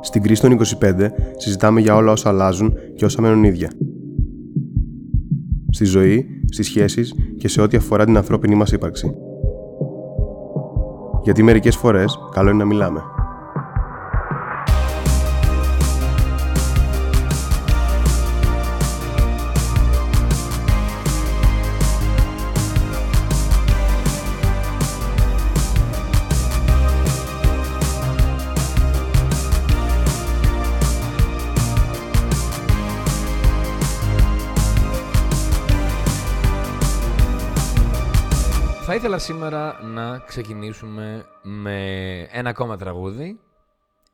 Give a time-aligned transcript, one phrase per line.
[0.00, 3.70] Στην κρίση των 25 συζητάμε για όλα όσα αλλάζουν και όσα μένουν ίδια.
[5.70, 9.14] Στη ζωή, στις σχέσεις και σε ό,τι αφορά την ανθρώπινη μας ύπαρξη.
[11.22, 13.00] Γιατί μερικές φορές καλό είναι να μιλάμε.
[38.90, 43.40] Θα ήθελα σήμερα να ξεκινήσουμε με ένα ακόμα τραγούδι.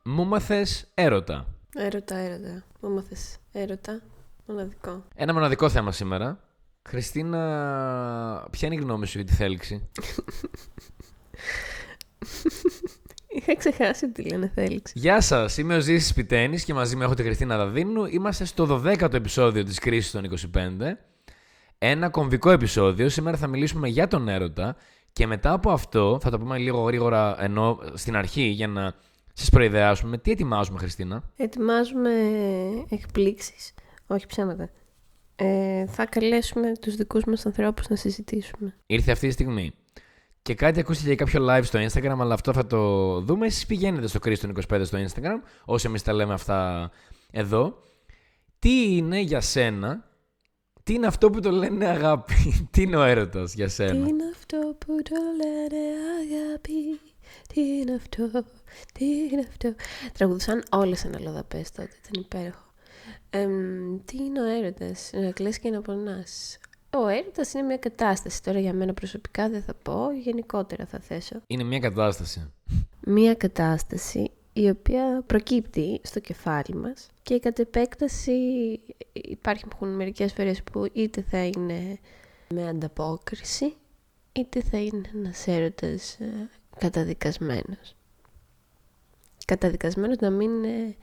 [0.05, 1.47] Μου μάθες έρωτα.
[1.75, 2.65] Έρωτα, έρωτα.
[2.81, 4.03] Μου μάθες έρωτα.
[4.47, 5.05] Μοναδικό.
[5.15, 6.41] Ένα μοναδικό θέμα σήμερα.
[6.89, 7.39] Χριστίνα,
[8.51, 9.89] ποια είναι η γνώμη σου για τη θέληξη;
[13.37, 14.93] Είχα ξεχάσει τι λένε θέληξη.
[14.97, 18.05] Γεια σας, είμαι ο Ζήσης Πιτένης και μαζί με έχω τη Χριστίνα Δαδίνου.
[18.05, 20.25] Είμαστε στο 12ο επεισόδιο της κρίσης των
[20.55, 20.97] 25.
[21.79, 23.09] Ένα κομβικό επεισόδιο.
[23.09, 24.77] Σήμερα θα μιλήσουμε για τον έρωτα
[25.13, 28.95] και μετά από αυτό θα το πούμε λίγο γρήγορα ενώ στην αρχή για να
[29.33, 30.19] σας προειδεάσουμε.
[30.19, 32.11] Τι ετοιμάζουμε Χριστίνα; Ετοιμάζουμε
[32.89, 33.75] εκπλήξεις.
[34.07, 34.71] Όχι ψέματα.
[35.37, 38.75] Ε, θα καλέσουμε τους δικούς μας ανθρώπους να συζητήσουμε.
[38.87, 39.73] Ήρθε αυτή η στιγμή.
[40.43, 42.81] Και κάτι ακούστηκε για κάποιο live στο Instagram, αλλά αυτό θα το
[43.21, 43.47] δούμε.
[43.47, 46.91] Εσείς πηγαίνετε στο Κρίστον 25 στο Instagram, όσοι εμείς τα λέμε αυτά
[47.31, 47.79] εδώ.
[48.59, 50.05] Τι είναι για σένα,
[50.87, 52.35] τι είναι αυτό που το λένε αγάπη,
[52.71, 54.07] τι είναι ο έρωτας για Τι σένα.
[54.09, 55.85] είναι αυτό που το λένε
[56.21, 57.01] αγάπη,
[57.55, 58.45] τι είναι αυτό,
[58.93, 59.75] τι είναι αυτό;
[60.13, 62.73] Τραγουδούσαν όλες αναλοδαπές τότε, ήταν υπέροχο.
[63.31, 66.59] Εμ, τι είναι ο έρωτας, να κλαις και να πονάς.
[66.91, 71.37] Ο έρωτας είναι μια κατάσταση, τώρα για μένα προσωπικά δεν θα πω, γενικότερα θα θέσω.
[71.47, 72.53] Είναι μια κατάσταση.
[73.07, 78.33] Μια κατάσταση η οποία προκύπτει στο κεφάλι μας και κατ' επέκταση
[79.13, 81.99] υπάρχουν μερικές φορές που είτε θα είναι
[82.55, 83.75] με ανταπόκριση
[84.33, 87.97] είτε θα είναι ένας έρωτας ε, καταδικασμένος.
[89.45, 90.97] Καταδικασμένος να μην ε,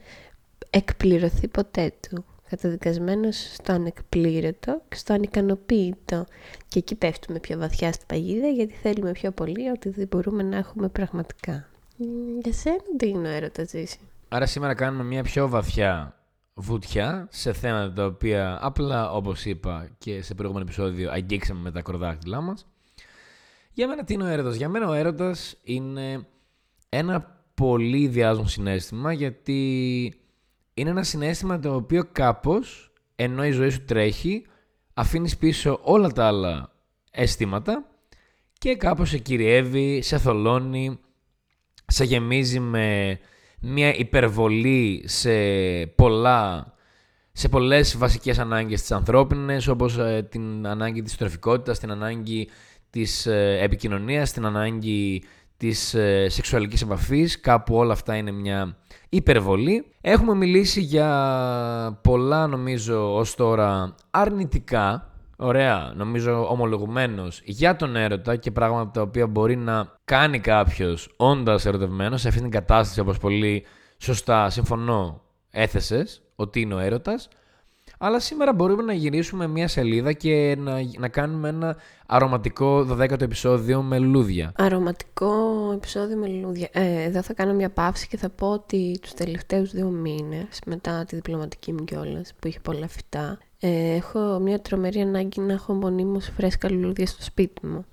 [0.70, 2.24] εκπληρωθεί ποτέ του.
[2.48, 6.26] Καταδικασμένος στο ανεκπλήρωτο και στο ανικανοποίητο.
[6.68, 10.56] Και εκεί πέφτουμε πιο βαθιά στην παγίδα γιατί θέλουμε πιο πολύ ότι δεν μπορούμε να
[10.56, 11.68] έχουμε πραγματικά.
[11.96, 12.04] Μ,
[12.42, 13.98] Για σένα τι είναι ο έρωτας ζήσει.
[14.28, 16.18] Άρα σήμερα κάνουμε μια πιο βαθιά
[16.54, 21.82] βουτιά σε θέματα τα οποία απλά όπως είπα και σε προηγούμενο επεισόδιο αγγίξαμε με τα
[21.82, 22.66] κορδάκτυλά μας.
[23.72, 24.56] Για μένα τι είναι ο έρωτας.
[24.56, 26.26] Για μένα ο έρωτας είναι
[26.88, 30.14] ένα πολύ διάζον συνέστημα γιατί
[30.74, 34.46] είναι ένα συνέστημα το οποίο κάπως ενώ η ζωή σου τρέχει
[34.94, 36.72] αφήνεις πίσω όλα τα άλλα
[37.10, 37.88] αισθήματα
[38.58, 40.98] και κάπως σε κυριεύει, σε θολώνει,
[41.86, 43.18] σε γεμίζει με
[43.64, 45.30] μια υπερβολή σε
[45.94, 46.72] πολλά
[47.36, 52.48] σε πολλές βασικές ανάγκες της ανθρώπινες όπως ε, την ανάγκη της τροφικότητας, την ανάγκη
[52.90, 55.22] της ε, επικοινωνίας, την ανάγκη
[55.56, 57.40] της ε, σεξουαλικής επαφής.
[57.40, 58.76] Κάπου όλα αυτά είναι μια
[59.08, 59.86] υπερβολή.
[60.00, 68.50] Έχουμε μιλήσει για πολλά νομίζω ως τώρα αρνητικά Ωραία, νομίζω ομολογουμένος για τον έρωτα και
[68.50, 73.64] πράγματα τα οποία μπορεί να κάνει κάποιος όντας ερωτευμένος σε αυτήν την κατάσταση όπως πολύ
[73.98, 77.28] σωστά συμφωνώ έθεσες ότι είναι ο έρωτας
[77.98, 83.82] αλλά σήμερα μπορούμε να γυρίσουμε μια σελίδα και να, να κάνουμε ένα αρωματικό 12ο επεισόδιο
[83.82, 84.52] με λούδια.
[84.56, 85.32] Αρωματικό
[85.74, 86.68] επεισόδιο με λουλούδια.
[86.72, 91.04] Ε, εδώ θα κάνω μια παύση και θα πω ότι τους τελευταίους δύο μήνες, μετά
[91.04, 95.72] τη διπλωματική μου κιόλας, που είχε πολλά φυτά, ε, έχω μια τρομερή ανάγκη να έχω
[95.72, 97.84] μονίμως φρέσκα λουλούδια στο σπίτι μου.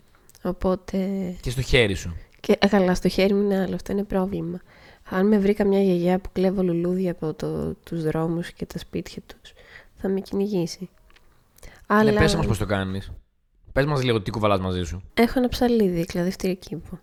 [0.41, 0.97] Οπότε...
[1.41, 2.15] Και στο χέρι σου.
[2.39, 4.61] Και ε, καλά, στο χέρι μου είναι άλλο, αυτό είναι πρόβλημα.
[5.09, 9.21] Αν με βρήκα μια γιαγιά που κλέβω λουλούδια από το, τους δρόμους και τα σπίτια
[9.21, 9.53] τους,
[9.95, 10.89] θα με κυνηγήσει.
[12.03, 13.11] Ναι, πες μας πώς το κάνεις.
[13.71, 15.03] Πες μας λίγο τι κουβαλάς μαζί σου.
[15.13, 16.99] Έχω ένα ψαλίδι, κλαδευτήρια κήπο.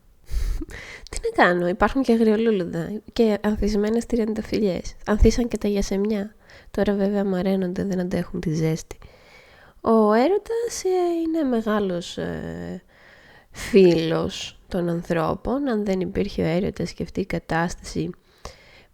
[1.10, 4.96] Τι να κάνω, υπάρχουν και αγριολούλουδα και ανθισμένες τριανταφυλιές.
[5.06, 6.34] Ανθίσαν και τα γιασεμιά.
[6.70, 8.98] Τώρα βέβαια μαραίνονται, δεν αντέχουν τη ζέστη.
[9.80, 10.88] Ο έρωτας ε,
[11.24, 12.82] είναι μεγάλος ε,
[13.50, 15.68] φίλος των ανθρώπων.
[15.68, 18.10] Αν δεν υπήρχε ο έρωτας και αυτή η κατάσταση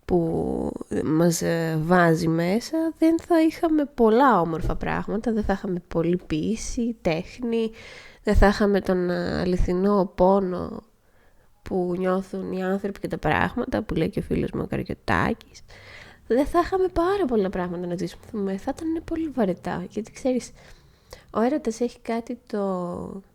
[0.05, 0.71] που
[1.05, 6.97] μας ε, βάζει μέσα, δεν θα είχαμε πολλά όμορφα πράγματα, δεν θα είχαμε πολλή ποίηση,
[7.03, 7.71] τέχνη,
[8.23, 10.82] δεν θα είχαμε τον ε, αληθινό πόνο
[11.62, 15.61] που νιώθουν οι άνθρωποι και τα πράγματα, που λέει και ο φίλος μου ο Καριωτάκης.
[16.26, 20.50] Δεν θα είχαμε πάρα πολλά πράγματα να ζήσουμε, θα ήταν πολύ βαρετά, γιατί ξέρεις,
[21.31, 22.59] ο έρωτας έχει κάτι, το...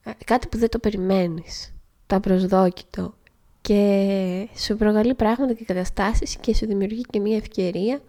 [0.04, 1.74] ε, κάτι που δεν το περιμένεις,
[2.08, 3.14] το απροσδόκητο.
[3.62, 8.02] και σου προκαλεί πράγματα και καταστάσεις και σου δημιουργεί και μια ευκαιρία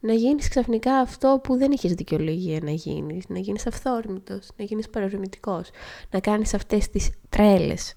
[0.00, 4.88] να γίνεις ξαφνικά αυτό που δεν είχες δικαιολογία να γίνεις, να γίνεις αυθόρμητος, να γίνεις
[4.88, 5.70] παρορμητικός,
[6.10, 7.94] να κάνεις αυτές τις τρέλες.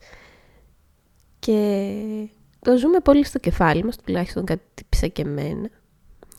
[1.39, 2.30] Και
[2.60, 5.69] το ζούμε πολύ στο κεφάλι μας, τουλάχιστον κάτι τύπησα και εμένα,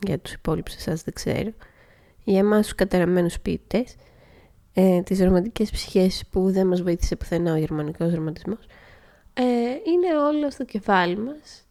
[0.05, 1.51] για τους υπόλοιπους εσάς δεν ξέρω.
[2.23, 3.95] Για εμάς τους καταραμένους ποιητές,
[4.73, 8.65] ε, τις ρομαντικές ψυχές που δεν μας βοήθησε πουθενά ο γερμανικός ρομαντισμός,
[9.33, 9.43] ε,
[9.91, 11.63] είναι όλο στο κεφάλι μας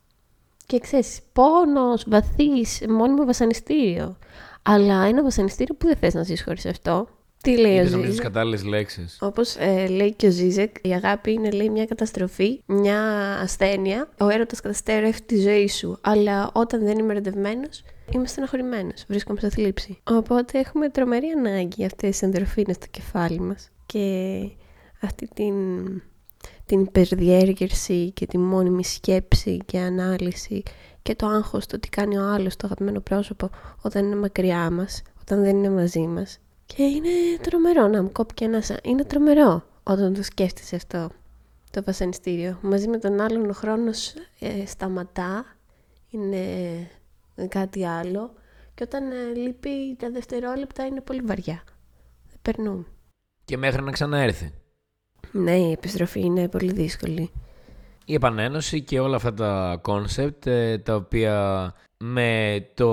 [0.66, 4.18] και ξέρεις, πόνος, βαθύς, μόνιμο βασανιστήριο.
[4.62, 7.08] Αλλά ένα βασανιστήριο που δεν θες να ζεις χωρίς αυτό.
[7.42, 8.24] Τι λέει Είπες ο νομίζω τις Ζίζεκ.
[8.24, 9.18] κατάλληλες λέξεις.
[9.20, 13.00] Όπως ε, λέει και ο Ζίζεκ, η αγάπη είναι λέει μια καταστροφή, μια
[13.42, 14.08] ασθένεια.
[14.20, 15.98] Ο έρωτας καταστρέφει τη ζωή σου.
[16.00, 19.04] Αλλά όταν δεν είμαι ερωτευμένος, είμαι στεναχωρημένος.
[19.08, 19.98] Βρίσκομαι σε θλίψη.
[20.04, 23.70] Οπότε έχουμε τρομερή ανάγκη αυτές τις ενδορφίνες στο κεφάλι μας.
[23.86, 24.40] Και
[25.00, 25.54] αυτή την
[26.68, 30.62] την υπερδιέργερση και τη μόνιμη σκέψη και ανάλυση
[31.02, 33.50] και το άγχος το τι κάνει ο άλλος, το αγαπημένο πρόσωπο
[33.82, 36.38] όταν είναι μακριά μας, όταν δεν είναι μαζί μας.
[36.66, 37.08] Και είναι
[37.40, 38.76] τρομερό να μου κόπει και ένα σαν.
[38.82, 41.10] Είναι τρομερό όταν το σκέφτεσαι αυτό
[41.70, 42.58] το βασανιστήριο.
[42.62, 45.44] Μαζί με τον άλλον ο χρόνος ε, σταματά,
[46.10, 46.38] είναι
[47.48, 48.32] κάτι άλλο
[48.74, 51.62] και όταν ε, λείπει τα δευτερόλεπτα είναι πολύ βαριά.
[52.28, 52.86] Δεν περνούν.
[53.44, 54.52] Και μέχρι να ξαναέρθει.
[55.32, 57.30] Ναι, η επιστροφή είναι πολύ δύσκολη.
[58.04, 62.88] η επανένωση και όλα αυτά τα concept ε, τα οποία με το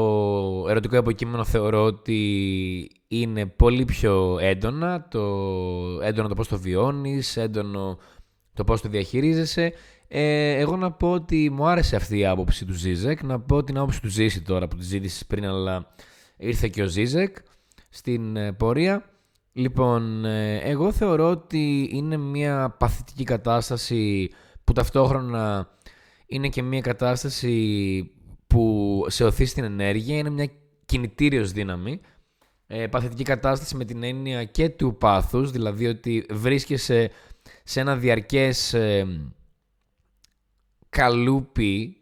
[0.70, 5.22] ερωτικό υποκείμενο θεωρώ ότι είναι πολύ πιο έντονα, το
[6.02, 7.98] έντονο το πώς το βιώνεις, έντονο
[8.56, 9.74] το πώς το διαχειρίζεσαι.
[10.08, 13.78] Ε, εγώ να πω ότι μου άρεσε αυτή η άποψη του Ζίζεκ, να πω την
[13.78, 15.88] άποψη του Ζήση τώρα που τη ζήτησες πριν, αλλά
[16.38, 17.38] ήρθε και ο Ζίζεκ
[17.90, 19.10] στην ε, πορεία.
[19.52, 24.30] Λοιπόν, ε, εγώ θεωρώ ότι είναι μια παθητική κατάσταση
[24.64, 25.70] που ταυτόχρονα
[26.26, 28.12] είναι και μια κατάσταση
[28.48, 30.50] που σε οθεί στην ενέργεια, είναι μια
[30.86, 32.02] κινητήριος δύναμη.
[32.68, 37.12] Ε, παθητική κατάσταση με την έννοια και του πάθους, δηλαδή ότι βρίσκεσαι
[37.68, 39.08] σε ένα διαρκές ε,
[40.90, 41.98] καλούπι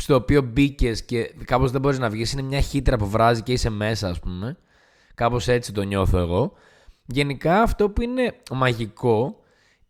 [0.00, 3.52] στο οποίο μπήκες και κάπως δεν μπορείς να βγεις, είναι μια χύτρα που βράζει και
[3.52, 4.56] είσαι μέσα ας πούμε.
[5.14, 6.52] Κάπως έτσι το νιώθω εγώ.
[7.06, 9.40] Γενικά αυτό που είναι μαγικό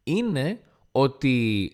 [0.03, 0.61] είναι
[0.93, 1.71] ότι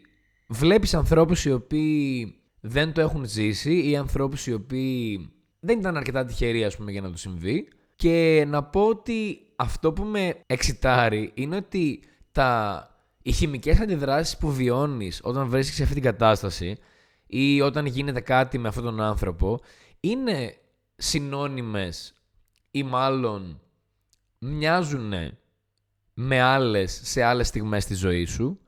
[0.48, 6.24] βλέπεις ανθρώπους οι οποίοι δεν το έχουν ζήσει ή ανθρώπους οι οποίοι δεν ήταν αρκετά
[6.24, 11.30] τυχεροί ας πούμε για να το συμβεί και να πω ότι αυτό που με εξητάρει
[11.34, 12.00] είναι ότι
[12.32, 12.82] τα,
[13.28, 16.76] οι χημικές αντιδράσεις που βιώνεις όταν βρίσκεσαι σε αυτή την κατάσταση
[17.26, 19.60] ή όταν γίνεται κάτι με αυτόν τον άνθρωπο
[20.00, 20.56] είναι
[20.96, 22.14] συνώνυμες
[22.70, 23.60] ή μάλλον
[24.38, 25.12] μοιάζουν
[26.14, 28.58] με άλλες σε άλλες στιγμές της ζωής σου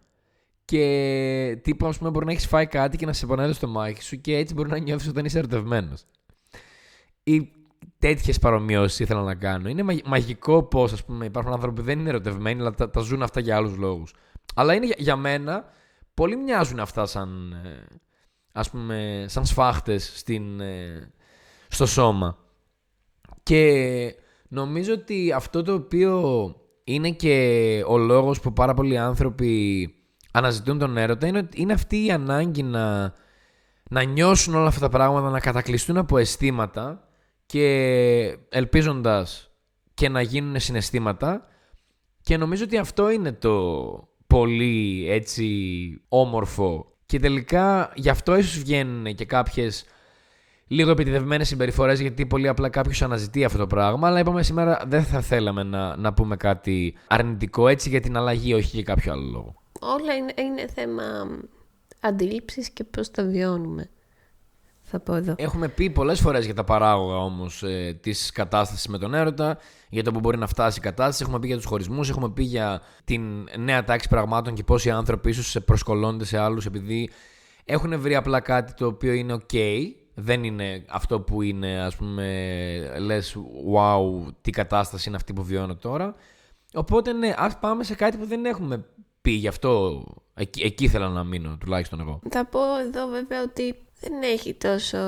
[0.64, 4.02] και τύπου ας πούμε μπορεί να έχεις φάει κάτι και να σε πονάει το στομάχι
[4.02, 6.04] σου και έτσι μπορεί να νιώθεις όταν είσαι ερωτευμένος.
[7.22, 7.50] Ή
[7.98, 9.68] τέτοιες παρομοιώσεις ήθελα να κάνω.
[9.68, 13.00] Είναι μαγ- μαγικό πως ας πούμε υπάρχουν άνθρωποι που δεν είναι ερωτευμένοι αλλά τα, τα
[13.00, 14.14] ζουν αυτά για άλλους λόγους.
[14.54, 15.64] Αλλά είναι για, για μένα
[16.14, 17.86] πολύ μοιάζουν αυτά σαν ε,
[18.52, 21.12] ας πούμε σαν σφάχτες στην, ε,
[21.68, 22.38] στο σώμα.
[23.42, 24.14] Και
[24.48, 26.54] νομίζω ότι αυτό το οποίο
[26.84, 29.94] είναι και ο λόγος που πάρα πολλοί άνθρωποι
[30.32, 33.14] αναζητούν τον έρωτα είναι, ότι είναι αυτή η ανάγκη να,
[33.90, 37.08] να νιώσουν όλα αυτά τα πράγματα, να κατακλειστούν από αισθήματα
[37.46, 39.50] και ελπίζοντας
[39.94, 41.46] και να γίνουν συναισθήματα
[42.20, 45.46] και νομίζω ότι αυτό είναι το πολύ έτσι
[46.08, 49.84] όμορφο και τελικά γι' αυτό ίσως βγαίνουν και κάποιες
[50.66, 54.08] λίγο επιτεδευμένε συμπεριφορές, γιατί πολύ απλά κάποιος αναζητεί αυτό το πράγμα.
[54.08, 58.54] Αλλά είπαμε σήμερα δεν θα θέλαμε να, να πούμε κάτι αρνητικό έτσι για την αλλαγή,
[58.54, 59.54] όχι για κάποιο άλλο λόγο.
[59.80, 61.02] Όλα είναι, είναι θέμα
[62.00, 63.90] αντίληψης και πώς τα βιώνουμε.
[64.90, 65.34] Θα πω εδώ.
[65.36, 70.02] Έχουμε πει πολλές φορές για τα παράγωγα όμως ε, της κατάστασης με τον έρωτα, για
[70.02, 71.22] το που μπορεί να φτάσει η κατάσταση.
[71.22, 74.90] Έχουμε πει για τους χωρισμούς, έχουμε πει για την νέα τάξη πραγμάτων και πώ οι
[74.90, 77.10] άνθρωποι ίσως προσκολώνται σε άλλους επειδή
[77.64, 79.56] έχουν βρει απλά κάτι το οποίο είναι ok.
[80.14, 82.26] Δεν είναι αυτό που είναι, ας πούμε,
[82.98, 83.36] λες,
[83.74, 86.14] wow, τι κατάσταση είναι αυτή που βιώνω τώρα.
[86.74, 88.84] Οπότε, ναι, ας πάμε σε κάτι που δεν έχουμε
[89.20, 90.02] πει, γι' αυτό
[90.34, 92.20] εκεί, εκεί ήθελα να μείνω, τουλάχιστον εγώ.
[92.30, 94.98] Θα πω εδώ βέβαια ότι δεν έχει τόσο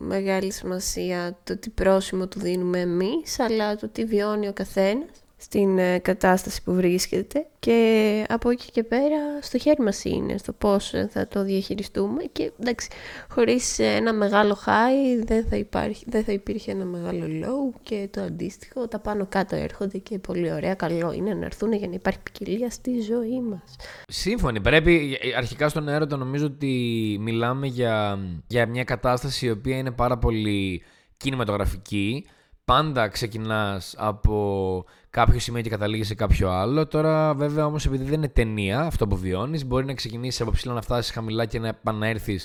[0.00, 5.08] μεγάλη σημασία το τι πρόσημο του δίνουμε εμείς, αλλά το τι βιώνει ο καθένας.
[5.40, 10.52] Στην ε, κατάσταση που βρίσκεται και από εκεί και πέρα στο χέρι μας είναι στο
[10.52, 12.88] πώς ε, θα το διαχειριστούμε και εντάξει
[13.30, 18.08] χωρίς ε, ένα μεγάλο high δεν θα, υπάρχει, δεν θα υπήρχε ένα μεγάλο low και
[18.12, 21.94] το αντίστοιχο τα πάνω κάτω έρχονται και πολύ ωραία καλό είναι να έρθουν για να
[21.94, 23.76] υπάρχει ποικιλία στη ζωή μας.
[24.08, 24.60] Σύμφωνοι.
[24.60, 30.18] Πρέπει αρχικά στον έρωτα νομίζω ότι μιλάμε για, για μια κατάσταση η οποία είναι πάρα
[30.18, 30.82] πολύ
[31.16, 32.24] κινηματογραφική
[32.64, 36.86] πάντα ξεκινάς από κάποιο σημείο και καταλήγει σε κάποιο άλλο.
[36.86, 40.72] Τώρα, βέβαια, όμως, επειδή δεν είναι ταινία αυτό που βιώνεις, μπορεί να ξεκινήσεις από ψηλά
[40.72, 42.40] να φτάσεις χαμηλά και να επανέλθει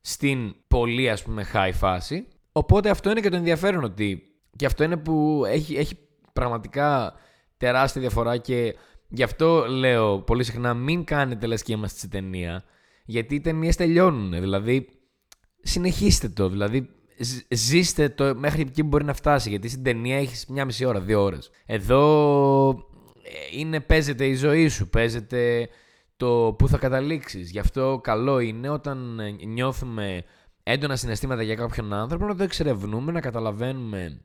[0.00, 2.26] στην πολύ, ας πούμε, high φάση.
[2.52, 4.22] Οπότε αυτό είναι και το ενδιαφέρον ότι.
[4.56, 5.98] Και αυτό είναι που έχει, έχει
[6.32, 7.14] πραγματικά
[7.56, 8.76] τεράστια διαφορά και
[9.08, 12.64] γι' αυτό λέω πολύ συχνά μην κάνετε λες και είμαστε σε ταινία
[13.04, 14.30] γιατί οι ταινίες τελειώνουν.
[14.30, 14.88] Δηλαδή,
[15.62, 16.48] συνεχίστε το.
[16.48, 16.90] Δηλαδή,
[17.48, 19.48] ζήστε το μέχρι εκεί που μπορεί να φτάσει.
[19.48, 21.50] Γιατί στην ταινία έχεις μια μισή ώρα, δύο ώρες.
[21.66, 22.68] Εδώ
[23.22, 25.68] ε, είναι, παίζεται η ζωή σου, παίζεται
[26.16, 27.50] το που θα καταλήξεις.
[27.50, 30.24] Γι' αυτό καλό είναι όταν ε, νιώθουμε
[30.62, 34.20] έντονα συναισθήματα για κάποιον άνθρωπο να το εξερευνούμε, να καταλαβαίνουμε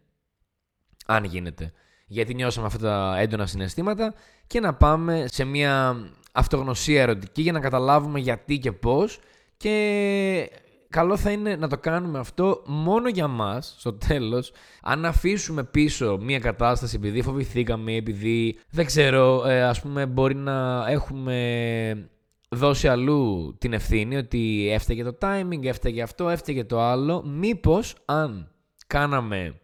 [1.05, 1.71] αν γίνεται.
[2.07, 4.13] Γιατί νιώσαμε αυτά τα έντονα συναισθήματα
[4.47, 5.95] και να πάμε σε μια
[6.31, 9.19] αυτογνωσία ερωτική για να καταλάβουμε γιατί και πώς
[9.57, 10.49] και
[10.89, 14.51] καλό θα είναι να το κάνουμε αυτό μόνο για μας, στο τέλος.
[14.81, 20.85] Αν αφήσουμε πίσω μια κατάσταση επειδή φοβηθήκαμε, επειδή δεν ξέρω, ε, ας πούμε μπορεί να
[20.89, 22.09] έχουμε
[22.49, 27.23] δώσει αλλού την ευθύνη ότι έφταιγε το timing, έφταιγε αυτό, έφταιγε το άλλο.
[27.23, 28.51] Μήπως αν
[28.87, 29.59] κάναμε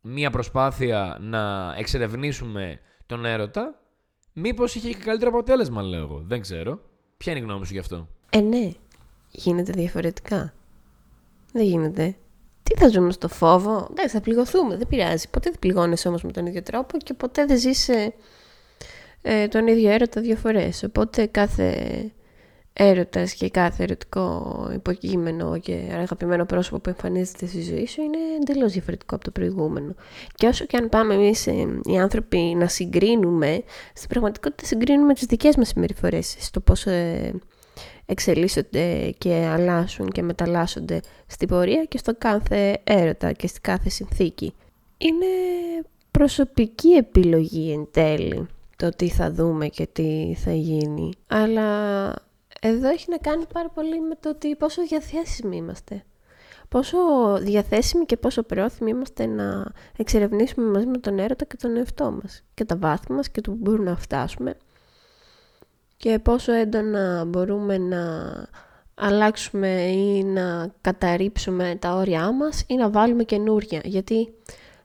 [0.00, 3.80] μια προσπάθεια να εξερευνήσουμε τον έρωτα,
[4.32, 6.22] μήπως είχε και καλύτερο αποτέλεσμα, λέω εγώ.
[6.26, 6.80] Δεν ξέρω.
[7.16, 8.70] Ποια είναι η γνώμη σου γι' αυτό; Ε, ναι
[9.32, 10.54] γίνεται διαφορετικά.
[11.52, 12.14] Δεν γίνεται.
[12.62, 15.28] Τι θα ζούμε στο φόβο; Εντάξει, θα πληγωθούμε, δεν πειράζει.
[15.28, 17.88] Ποτέ δεν πληγώνεσαι όμως με τον ίδιο τρόπο και ποτέ δεν ζεις
[19.22, 20.82] ε, τον ίδιο έρωτα δύο φορές.
[20.82, 22.10] Οπότε κάθε
[22.72, 28.72] έρωτας και κάθε ερωτικό υποκείμενο και αγαπημένο πρόσωπο που εμφανίζεται στη ζωή σου είναι εντελώς
[28.72, 29.94] διαφορετικό από το προηγούμενο.
[30.34, 33.62] Και όσο και αν πάμε εμείς ε, οι άνθρωποι να συγκρίνουμε,
[33.94, 37.34] στην πραγματικότητα συγκρίνουμε τις δικές μας συμπεριφορέ στο πώς ε,
[38.06, 44.54] εξελίσσονται και αλλάσουν και μεταλλάσσονται στην πορεία και στο κάθε έρωτα και στη κάθε συνθήκη.
[44.98, 45.26] Είναι
[46.10, 51.12] προσωπική επιλογή εν τέλει το τι θα δούμε και τι θα γίνει.
[51.26, 51.68] Αλλά
[52.60, 56.04] εδώ έχει να κάνει πάρα πολύ με το ότι πόσο διαθέσιμοι είμαστε.
[56.68, 56.98] Πόσο
[57.40, 59.66] διαθέσιμοι και πόσο πρόθυμοι είμαστε να
[59.96, 62.42] εξερευνήσουμε μαζί με τον έρωτα και τον εαυτό μας.
[62.54, 64.56] Και τα βάθη μας και το που μπορούμε να φτάσουμε
[66.02, 68.02] και πόσο έντονα μπορούμε να
[68.94, 73.80] αλλάξουμε ή να καταρρύψουμε τα όρια μας ή να βάλουμε καινούρια.
[73.84, 74.34] Γιατί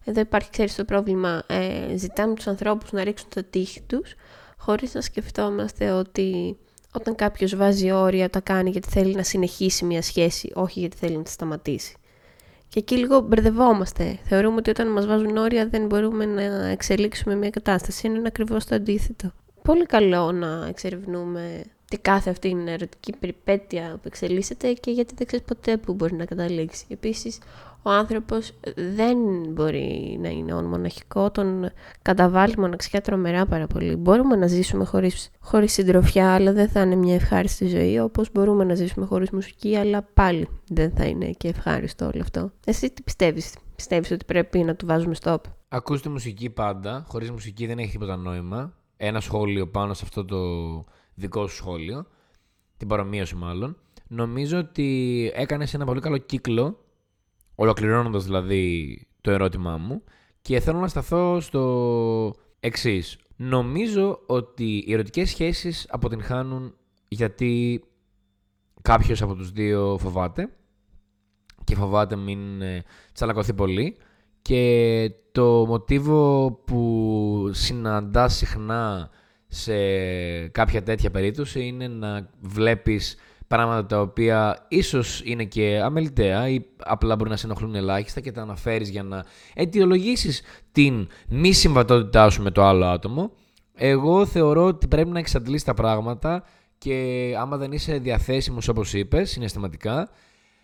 [0.03, 1.43] εδώ υπάρχει, ξέρεις, το πρόβλημα.
[1.47, 4.15] Ε, ζητάμε τους ανθρώπους να ρίξουν το τύχη τους
[4.57, 6.57] χωρίς να σκεφτόμαστε ότι
[6.93, 11.17] όταν κάποιος βάζει όρια τα κάνει γιατί θέλει να συνεχίσει μια σχέση, όχι γιατί θέλει
[11.17, 11.95] να τη σταματήσει.
[12.69, 14.19] Και εκεί λίγο μπερδευόμαστε.
[14.23, 18.07] Θεωρούμε ότι όταν μας βάζουν όρια δεν μπορούμε να εξελίξουμε μια κατάσταση.
[18.07, 19.31] Είναι ακριβώς το αντίθετο
[19.67, 25.27] πολύ καλό να εξερευνούμε τι κάθε αυτή είναι ερωτική περιπέτεια που εξελίσσεται και γιατί δεν
[25.27, 26.85] ξέρεις ποτέ που μπορεί να καταλήξει.
[26.89, 27.39] Επίσης,
[27.83, 28.53] ο άνθρωπος
[28.95, 29.17] δεν
[29.49, 31.69] μπορεί να είναι όν μοναχικό, τον
[32.01, 33.95] καταβάλει μοναξιά τρομερά πάρα πολύ.
[33.95, 38.63] Μπορούμε να ζήσουμε χωρίς, χωρίς συντροφιά, αλλά δεν θα είναι μια ευχάριστη ζωή, όπως μπορούμε
[38.63, 42.51] να ζήσουμε χωρίς μουσική, αλλά πάλι δεν θα είναι και ευχάριστο όλο αυτό.
[42.65, 47.31] Εσύ τι πιστεύεις, πιστεύεις ότι πρέπει να του βάζουμε stop; Ακούς τη μουσική πάντα, χωρίς
[47.31, 50.39] μουσική δεν έχει τίποτα νόημα ένα σχόλιο πάνω σε αυτό το
[51.13, 52.07] δικό σου σχόλιο,
[52.77, 53.77] την παρομοίωση μάλλον,
[54.07, 56.79] νομίζω ότι έκανες ένα πολύ καλό κύκλο,
[57.55, 60.03] ολοκληρώνοντας δηλαδή το ερώτημά μου,
[60.41, 63.17] και θέλω να σταθώ στο εξής.
[63.35, 66.75] Νομίζω ότι οι ερωτικές σχέσεις αποτυγχάνουν
[67.07, 67.83] γιατί
[68.81, 70.49] κάποιος από τους δύο φοβάται
[71.63, 73.97] και φοβάται μην ε, τσαλακωθεί πολύ
[74.47, 79.09] και το μοτίβο που συναντά συχνά
[79.47, 79.73] σε
[80.47, 87.15] κάποια τέτοια περίπτωση είναι να βλέπεις πράγματα τα οποία ίσως είναι και αμεληταία ή απλά
[87.15, 92.43] μπορεί να σε ενοχλούν ελάχιστα και τα αναφέρεις για να αιτιολογήσεις την μη συμβατότητά σου
[92.43, 93.31] με το άλλο άτομο.
[93.75, 96.43] Εγώ θεωρώ ότι πρέπει να εξαντλείς τα πράγματα
[96.77, 100.09] και άμα δεν είσαι διαθέσιμος όπως είπες, συναισθηματικά,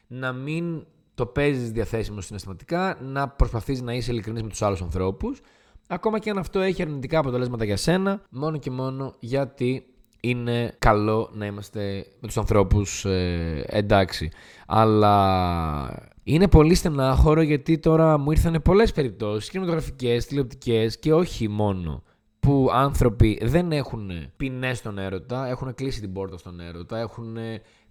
[0.07, 5.41] να μην το παίζεις διαθέσιμο συναισθηματικά, να προσπαθείς να είσαι ειλικρινής με τους άλλους ανθρώπους,
[5.87, 9.85] ακόμα και αν αυτό έχει αρνητικά αποτελέσματα για σένα, μόνο και μόνο γιατί
[10.25, 14.31] είναι καλό να είμαστε με τους ανθρώπους ε, εντάξει.
[14.67, 22.03] Αλλά είναι πολύ στενάχωρο γιατί τώρα μου ήρθαν πολλές περιπτώσεις, κινηματογραφικές, τηλεοπτικές και όχι μόνο
[22.39, 27.37] που άνθρωποι δεν έχουν ποινές στον έρωτα, έχουν κλείσει την πόρτα στον έρωτα, έχουν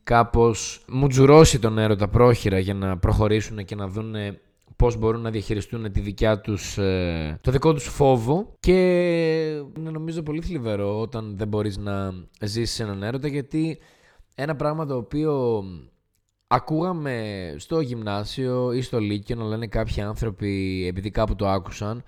[0.02, 4.14] κάπως μουτζουρώσει τον έρωτα πρόχειρα για να προχωρήσουν και να δουν
[4.76, 8.54] πώς μπορούν να διαχειριστούν τη δικιά τους, ε, το δικό τους φόβο.
[8.60, 8.72] Και
[9.78, 13.78] είναι νομίζω πολύ θλιβερό όταν δεν μπορείς να ζήσεις έναν έρωτα γιατί
[14.34, 15.64] ένα πράγμα το οποίο
[16.46, 22.02] ακούγαμε στο γυμνάσιο ή στο λύκειο να λένε κάποιοι άνθρωποι επειδή κάπου το άκουσαν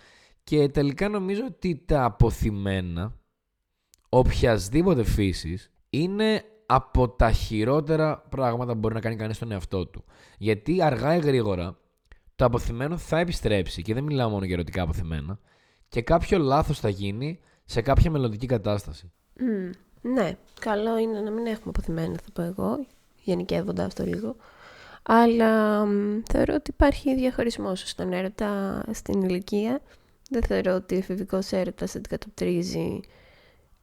[0.44, 3.14] και τελικά νομίζω ότι τα αποθυμένα
[4.08, 10.04] οποιασδήποτε φύσης είναι από τα χειρότερα πράγματα που μπορεί να κάνει κανείς στον εαυτό του.
[10.38, 11.76] Γιατί αργά ή γρήγορα
[12.36, 15.38] το αποθυμένο θα επιστρέψει και δεν μιλάω μόνο για ερωτικά αποθυμένα
[15.88, 19.12] και κάποιο λάθος θα γίνει σε κάποια μελλοντική κατάσταση.
[20.00, 22.86] ναι, καλό είναι να μην έχουμε αποθυμένα θα πω εγώ,
[23.22, 24.36] γενικεύοντας το λίγο.
[25.02, 25.84] Αλλά
[26.30, 29.80] θεωρώ ότι υπάρχει διαχωρισμός στον έρωτα στην ηλικία.
[30.30, 33.00] Δεν θεωρώ ότι ο εφηβικός έρωτας αντικατοπτρίζει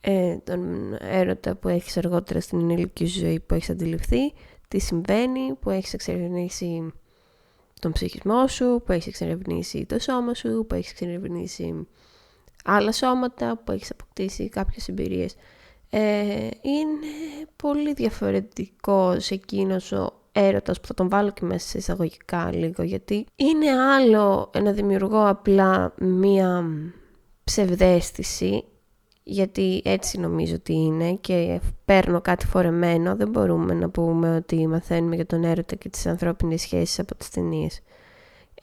[0.02, 4.34] ε, τον έρωτα που έχεις αργότερα στην ενήλικη ζωή που έχεις αντιληφθεί,
[4.68, 6.92] τι συμβαίνει, που έχεις εξερευνήσει
[7.80, 11.88] τον ψυχισμό σου, που έχεις εξερευνήσει το σώμα σου, που έχεις εξερευνήσει
[12.64, 15.36] άλλα σώματα, που έχεις αποκτήσει κάποιες εμπειρίες.
[15.90, 17.08] Ε, είναι
[17.56, 23.26] πολύ διαφορετικός εκείνος ο έρωτας που θα τον βάλω και μέσα σε εισαγωγικά λίγο γιατί
[23.36, 26.64] είναι άλλο να δημιουργώ απλά μία
[27.44, 28.64] ψευδέστηση
[29.24, 35.16] γιατί έτσι νομίζω ότι είναι και παίρνω κάτι φορεμένο, δεν μπορούμε να πούμε ότι μαθαίνουμε
[35.16, 37.82] για τον έρωτα και τις ανθρώπινες σχέσεις από τις ταινίες.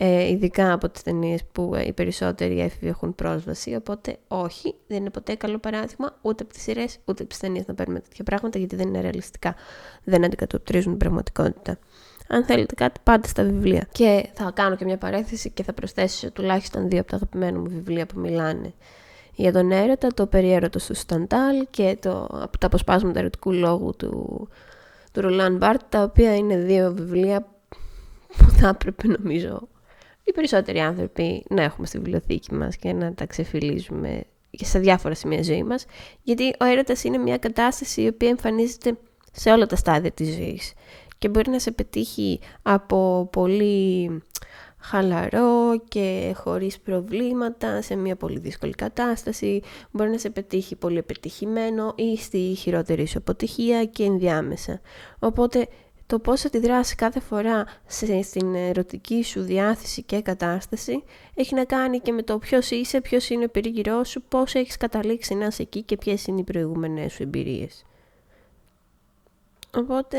[0.01, 5.11] Ε, ειδικά από τις ταινίες που οι περισσότεροι έφηβοι έχουν πρόσβαση, οπότε όχι, δεν είναι
[5.11, 8.59] ποτέ καλό παράδειγμα ούτε από τις σειρές ούτε από τις ταινίες να παίρνουμε τέτοια πράγματα
[8.59, 9.55] γιατί δεν είναι ρεαλιστικά,
[10.05, 11.79] δεν αντικατοπτρίζουν την πραγματικότητα.
[12.29, 13.89] Αν θέλετε κάτι, πάτε στα βιβλία.
[13.93, 17.69] Και θα κάνω και μια παρέθεση και θα προσθέσω τουλάχιστον δύο από τα αγαπημένα μου
[17.69, 18.75] βιβλία που μιλάνε
[19.39, 24.49] για τον έρωτα, το περιέρωτο του Σταντάλ και το, από τα αποσπάσματα ερωτικού λόγου του,
[25.13, 27.47] του Ρολάν Μπάρτ, τα οποία είναι δύο βιβλία
[28.37, 29.69] που θα έπρεπε νομίζω
[30.25, 35.43] οι περισσότεροι άνθρωποι να έχουμε στη βιβλιοθήκη μας και να τα ξεφυλίζουμε σε διάφορα σημεία
[35.43, 35.85] ζωής μας,
[36.23, 38.97] γιατί ο έρωτας είναι μια κατάσταση η οποία εμφανίζεται
[39.33, 40.73] σε όλα τα στάδια της ζωής
[41.19, 44.11] και μπορεί να σε πετύχει από πολύ
[44.81, 49.63] χαλαρό και χωρίς προβλήματα σε μια πολύ δύσκολη κατάσταση.
[49.91, 54.81] Μπορεί να σε πετύχει πολύ επιτυχημένο ή στη χειρότερη σου αποτυχία και ενδιάμεσα.
[55.19, 55.69] Οπότε
[56.07, 57.65] το πώς αντιδράσεις κάθε φορά
[58.23, 61.03] στην ερωτική σου διάθεση και κατάσταση
[61.35, 64.77] έχει να κάνει και με το ποιος είσαι, ποιος είναι ο περίγυρός σου, πώς έχεις
[64.77, 67.85] καταλήξει να είσαι εκεί και ποιες είναι οι προηγούμενες σου εμπειρίες.
[69.75, 70.19] Οπότε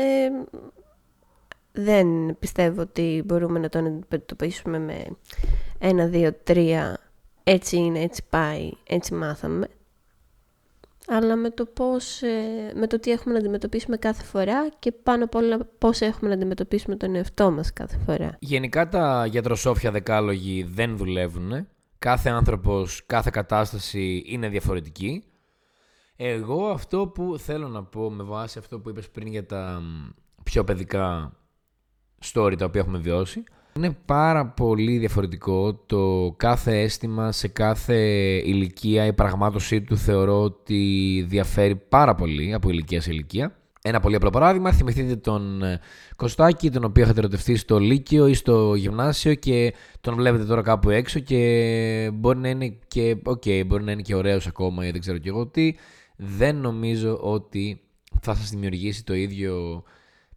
[1.72, 5.06] δεν πιστεύω ότι μπορούμε να τον αντιμετωπίσουμε με
[5.78, 6.98] ένα, δύο, τρία,
[7.44, 9.68] έτσι είναι, έτσι πάει, έτσι μάθαμε.
[11.06, 15.24] Αλλά με το, πώς, ε, με το τι έχουμε να αντιμετωπίσουμε κάθε φορά και πάνω
[15.24, 18.36] απ' όλα πώς έχουμε να αντιμετωπίσουμε τον εαυτό μας κάθε φορά.
[18.38, 21.68] Γενικά τα γιατροσόφια δεκάλογοι δεν δουλεύουν.
[21.98, 25.24] Κάθε άνθρωπος, κάθε κατάσταση είναι διαφορετική.
[26.16, 29.82] Εγώ αυτό που θέλω να πω με βάση αυτό που είπες πριν για τα
[30.42, 31.32] πιο παιδικά
[32.24, 33.44] story τα οποία έχουμε βιώσει.
[33.76, 37.96] Είναι πάρα πολύ διαφορετικό το κάθε αίσθημα σε κάθε
[38.44, 43.54] ηλικία, η πραγμάτωσή του θεωρώ ότι διαφέρει πάρα πολύ από ηλικία σε ηλικία.
[43.82, 45.80] Ένα πολύ απλό παράδειγμα, θυμηθείτε τον ε,
[46.16, 50.90] Κωστάκη, τον οποίο είχατε ερωτευτεί στο Λύκειο ή στο Γυμνάσιο και τον βλέπετε τώρα κάπου
[50.90, 55.00] έξω και μπορεί να είναι και, okay, μπορεί να είναι και ωραίος ακόμα ή δεν
[55.00, 55.74] ξέρω και εγώ τι.
[56.16, 57.80] Δεν νομίζω ότι
[58.20, 59.82] θα σας δημιουργήσει το ίδιο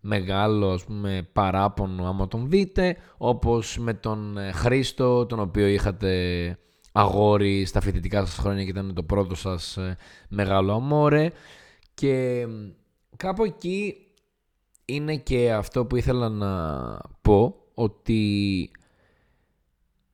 [0.05, 6.57] μεγάλο ας πούμε, παράπονο άμα τον δείτε, όπως με τον ε, Χρήστο, τον οποίο είχατε
[6.91, 9.97] αγόρι στα φοιτητικά σας χρόνια και ήταν το πρώτο σας ε,
[10.29, 11.31] μεγάλο αμόρε.
[11.93, 12.45] Και
[13.17, 13.95] κάπου εκεί
[14.85, 16.51] είναι και αυτό που ήθελα να
[17.21, 18.71] πω, ότι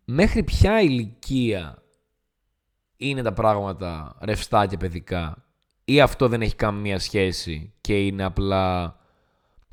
[0.06, 1.84] μέχρι ποια ηλικία
[2.98, 5.46] είναι τα πράγματα ρευστά και παιδικά
[5.86, 8.99] ή αυτό δεν έχει καμία σχέση και είναι απλά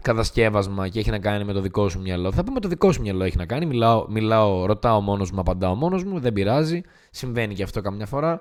[0.07, 2.33] κατασκεύασμα και έχει να κάνει με το δικό σου μυαλό.
[2.33, 3.67] Θα πούμε το δικό σου μυαλό έχει να κάνει.
[3.67, 6.21] Μιλάω, μιλάω ρωτάω μόνος μου, απαντάω μόνος μου.
[6.21, 6.81] Δεν πειράζει.
[7.11, 8.41] Συμβαίνει και αυτό καμιά φορά.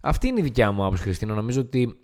[0.00, 1.34] Αυτή είναι η δικιά μου άποψη, Χριστίνα.
[1.34, 1.98] Νομίζω ότι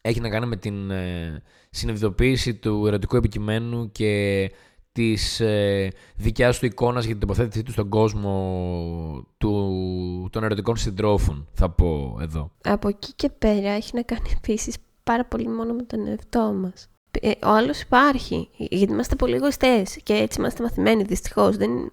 [0.00, 4.50] έχει να κάνει με την ε, συνειδητοποίηση του ερωτικού επικειμένου και
[4.92, 8.34] της ε, δικιάς του εικόνας για την τοποθέτησή του στον κόσμο
[9.38, 12.50] του, των ερωτικών συντρόφων, θα πω εδώ.
[12.62, 16.91] Από εκεί και πέρα έχει να κάνει επίσης πάρα πολύ μόνο με τον εαυτό μας.
[17.20, 21.56] Ε, ο άλλος υπάρχει, γιατί είμαστε πολύ εγωιστές και έτσι είμαστε μαθημένοι δυστυχώς.
[21.56, 21.92] Δεν...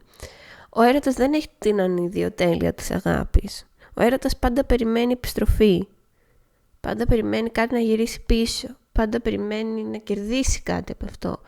[0.70, 3.68] Ο έρωτας δεν έχει την ανιδιοτέλεια της αγάπης.
[3.82, 5.88] Ο Ο έρωτας πάντα περιμένει επιστροφή.
[6.80, 8.68] Πάντα περιμένει κάτι να γυρίσει πίσω.
[8.92, 11.42] Πάντα περιμένει να κερδίσει κάτι από αυτό.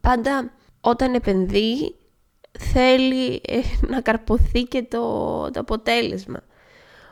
[0.00, 1.94] Πάντα όταν επενδύει
[2.58, 5.00] θέλει ε, να καρποθεί και το,
[5.50, 6.42] το αποτέλεσμα.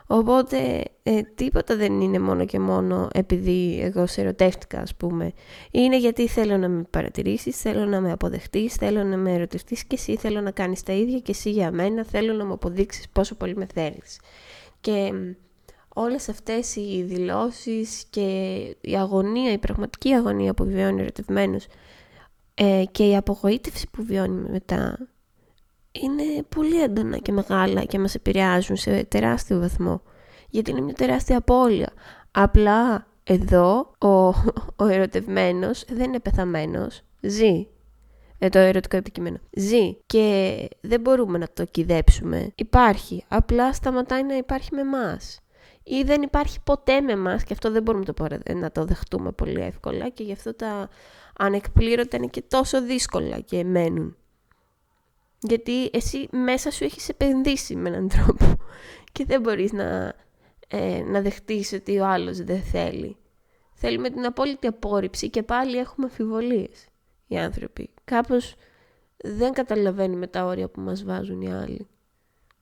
[0.07, 5.33] Οπότε ε, τίποτα δεν είναι μόνο και μόνο επειδή εγώ σε ερωτεύτηκα ας πούμε.
[5.71, 9.95] Είναι γιατί θέλω να με παρατηρήσεις, θέλω να με αποδεχτείς, θέλω να με ερωτευτείς και
[9.95, 13.35] εσύ θέλω να κάνεις τα ίδια και εσύ για μένα θέλω να μου αποδείξεις πόσο
[13.35, 14.19] πολύ με θέλεις.
[14.81, 15.11] Και
[15.93, 21.67] όλες αυτές οι δηλώσεις και η αγωνία, η πραγματική αγωνία που βιώνει ο ερωτευμένος
[22.53, 25.07] ε, και η απογοήτευση που βιώνει μετά
[25.91, 30.01] είναι πολύ έντονα και μεγάλα και μας επηρεάζουν σε τεράστιο βαθμό.
[30.49, 31.93] Γιατί είναι μια τεράστια απώλεια.
[32.31, 34.27] Απλά εδώ ο,
[34.75, 37.67] ο ερωτευμένος δεν είναι πεθαμένος, ζει.
[38.39, 39.37] Ε, το ερωτικό επικείμενο.
[39.51, 42.51] Ζει και δεν μπορούμε να το κυδέψουμε.
[42.55, 43.25] Υπάρχει.
[43.27, 45.39] Απλά σταματάει να υπάρχει με εμάς.
[45.83, 48.13] Ή δεν υπάρχει ποτέ με εμάς και αυτό δεν μπορούμε το,
[48.53, 50.89] να το δεχτούμε πολύ εύκολα και γι' αυτό τα
[51.37, 54.15] ανεκπλήρωτα είναι και τόσο δύσκολα και μένουν.
[55.47, 58.55] Γιατί εσύ μέσα σου έχεις επενδύσει με έναν τρόπο
[59.13, 60.13] και δεν μπορείς να,
[60.67, 63.17] ε, να δεχτείς ότι ο άλλος δεν θέλει.
[63.73, 66.87] Θέλει με την απόλυτη απόρριψη και πάλι έχουμε αμφιβολίες
[67.27, 67.89] οι άνθρωποι.
[68.03, 68.55] Κάπως
[69.17, 71.87] δεν καταλαβαίνουμε τα όρια που μας βάζουν οι άλλοι.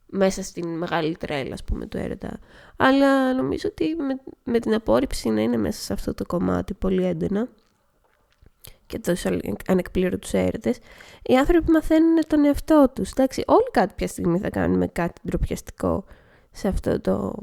[0.05, 2.39] Μέσα στην μεγάλη τρέλα, ας πούμε, του έρωτα.
[2.77, 7.05] Αλλά νομίζω ότι με, με την απόρριψη να είναι μέσα σε αυτό το κομμάτι πολύ
[7.05, 7.49] έντονα
[8.87, 9.25] και τους
[9.67, 10.77] ανεκπλήρωτους έρωτες,
[11.23, 13.11] οι άνθρωποι μαθαίνουν τον εαυτό τους.
[13.11, 16.05] Εντάξει, όλοι κάποια στιγμή θα κάνουμε κάτι ντροπιαστικό
[16.51, 17.33] σε αυτό το,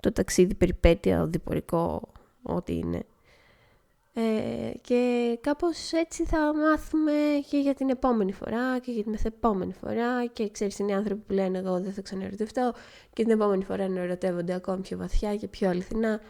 [0.00, 2.02] το ταξίδι περιπέτεια, οδηπορικό,
[2.42, 3.02] ό,τι είναι.
[4.18, 7.12] Ε, και κάπως έτσι θα μάθουμε
[7.48, 11.20] και για την επόμενη φορά και για την μεθεπόμενη φορά και ξέρεις είναι οι άνθρωποι
[11.26, 12.72] που λένε εγώ δεν θα ξαναρωτευτώ
[13.12, 16.20] και την επόμενη φορά να ερωτεύονται ακόμη πιο βαθιά και πιο αληθινά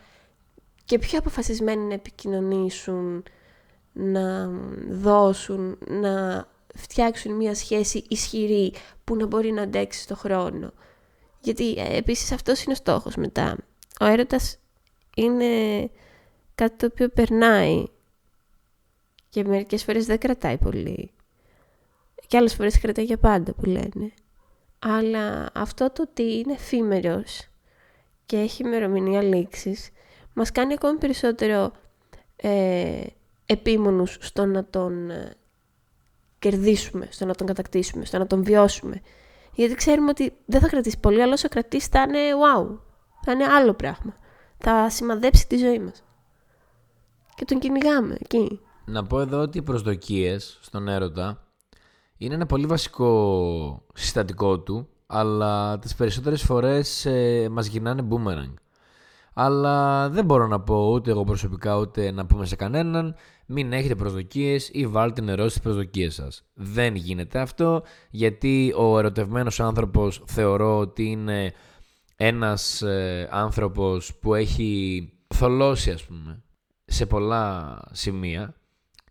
[0.84, 3.22] και πιο αποφασισμένοι να επικοινωνήσουν
[3.96, 4.50] να
[4.90, 8.72] δώσουν, να φτιάξουν μια σχέση ισχυρή
[9.04, 10.72] που να μπορεί να αντέξει στο χρόνο.
[11.40, 13.56] Γιατί ε, επίσης αυτός είναι ο στόχος μετά.
[14.00, 14.58] Ο έρωτας
[15.16, 15.46] είναι
[16.54, 17.84] κάτι το οποίο περνάει
[19.28, 21.10] και μερικές φορές δεν κρατάει πολύ.
[22.26, 24.12] Και άλλες φορές κρατάει για πάντα που λένε.
[24.78, 27.48] Αλλά αυτό το ότι είναι εφήμερος
[28.26, 29.90] και έχει ημερομηνία λήξης
[30.38, 31.72] μας κάνει ακόμη περισσότερο
[32.36, 33.02] ε,
[33.46, 35.34] επίμονους στο να τον ε,
[36.38, 39.00] κερδίσουμε, στο να τον κατακτήσουμε, στο να τον βιώσουμε.
[39.52, 42.78] Γιατί ξέρουμε ότι δεν θα κρατήσει πολύ, αλλά όσο κρατήσει θα είναι wow.
[43.24, 44.16] Θα είναι άλλο πράγμα.
[44.58, 46.04] Θα σημαδέψει τη ζωή μας.
[47.34, 48.60] Και τον κυνηγάμε εκεί.
[48.84, 51.46] Να πω εδώ ότι οι προσδοκίες στον έρωτα
[52.16, 58.54] είναι ένα πολύ βασικό συστατικό του, αλλά τις περισσότερες φορές ε, μας γυρνάνε boomerang.
[59.38, 63.14] Αλλά δεν μπορώ να πω ούτε εγώ προσωπικά ούτε να πούμε σε κανέναν
[63.46, 66.42] μην έχετε προσδοκίες ή βάλτε νερό στις προσδοκίες σας.
[66.54, 71.52] Δεν γίνεται αυτό γιατί ο ερωτευμένος άνθρωπος θεωρώ ότι είναι
[72.16, 76.42] ένας ε, άνθρωπος που έχει θολώσει ας πούμε
[76.84, 78.54] σε πολλά σημεία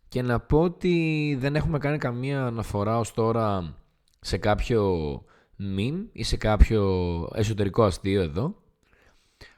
[0.07, 3.75] και να πω ότι δεν έχουμε κάνει καμία αναφορά ως τώρα
[4.19, 5.13] σε κάποιο
[5.59, 6.83] meme ή σε κάποιο
[7.33, 8.63] εσωτερικό αστείο εδώ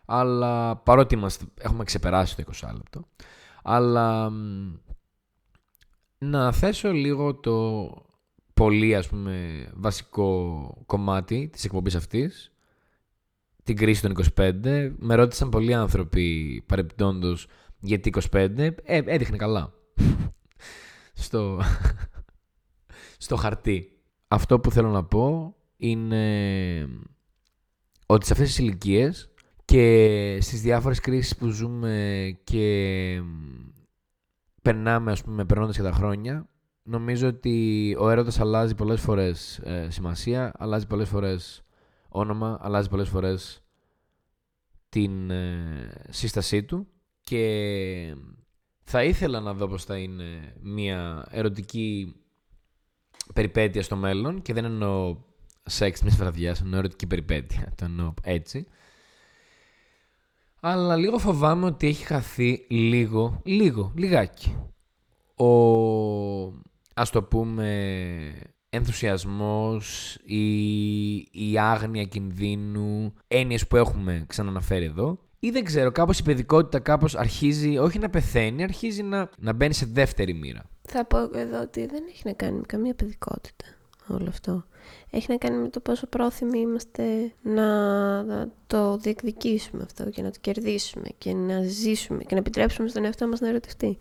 [0.10, 3.08] αλλά παρότι μας έχουμε ξεπεράσει το 20 λεπτό
[3.63, 4.32] αλλά
[6.17, 7.88] να θέσω λίγο το
[8.54, 12.52] πολύ ας πούμε βασικό κομμάτι της εκπομπής αυτής
[13.67, 17.48] την κρίση των 25 με ρώτησαν πολλοί άνθρωποι παρεπτόντως
[17.80, 19.74] γιατί 25 ε, έδειχνε καλά.
[21.13, 21.62] Στο,
[23.26, 23.91] στο χαρτί.
[24.28, 26.89] Αυτό που θέλω να πω είναι
[28.06, 29.34] ότι σε αυτές τις ηλικίες
[29.67, 33.21] και στις διάφορες κρίσεις που ζούμε και
[34.62, 36.49] περνάμε, ας πούμε, περνώντας και τα χρόνια,
[36.84, 41.63] νομίζω ότι ο έρωτας αλλάζει πολλές φορές ε, σημασία, αλλάζει πολλές φορές
[42.10, 43.63] όνομα, αλλάζει πολλές φορές
[44.89, 46.88] την ε, σύστασή του.
[47.21, 48.15] Και
[48.84, 52.15] θα ήθελα να δω πώς θα είναι μια ερωτική
[53.34, 55.17] περιπέτεια στο μέλλον και δεν εννοώ
[55.63, 58.67] σεξ μιας βραδιάς, εννοώ ερωτική περιπέτεια, το εννοώ έτσι
[60.60, 64.56] αλλά λίγο φοβάμαι ότι έχει χαθεί λίγο, λίγο, λιγάκι.
[65.36, 65.48] Ο,
[66.93, 67.67] ας το πούμε,
[68.70, 75.20] ενθουσιασμός, η, η άγνοια κινδύνου, έννοιες που έχουμε ξαναναφέρει εδώ.
[75.39, 79.74] Ή δεν ξέρω, κάπως η παιδικότητα κάπως αρχίζει, όχι να πεθαίνει, αρχίζει να, να μπαίνει
[79.74, 80.63] σε δεύτερη μοίρα.
[80.82, 83.65] Θα πω εδώ ότι δεν έχει να κάνει με καμία παιδικότητα
[84.08, 84.65] όλο αυτό.
[85.10, 90.38] Έχει να κάνει με το πόσο πρόθυμοι είμαστε να το διεκδικήσουμε αυτό και να το
[90.41, 93.97] κερδίσουμε και να ζήσουμε και να επιτρέψουμε στον εαυτό μας να ερωτευτεί.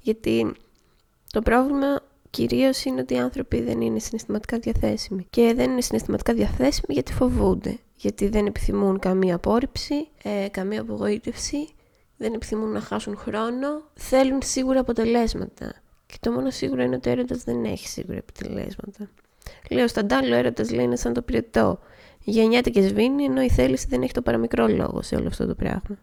[0.00, 0.52] Γιατί
[1.32, 5.26] το πρόβλημα κυρίως είναι ότι οι άνθρωποι δεν είναι συναισθηματικά διαθέσιμοι.
[5.30, 7.78] Και δεν είναι συναισθηματικά διαθέσιμοι γιατί φοβούνται.
[7.96, 11.68] Γιατί δεν επιθυμούν καμία απόρριψη, ε, καμία απογοήτευση,
[12.16, 15.74] δεν επιθυμούν να χάσουν χρόνο, θέλουν σίγουρα αποτελέσματα.
[16.06, 19.10] Και το μόνο σίγουρο είναι ότι ο έρωτα δεν έχει σίγουρα αποτελέσματα.
[19.70, 21.78] Λέω στα ο έρωτας λέει είναι σαν το πυρετό.
[22.24, 25.54] Γεννιέται και σβήνει, ενώ η θέληση δεν έχει το παραμικρό λόγο σε όλο αυτό το
[25.54, 25.98] πράγμα.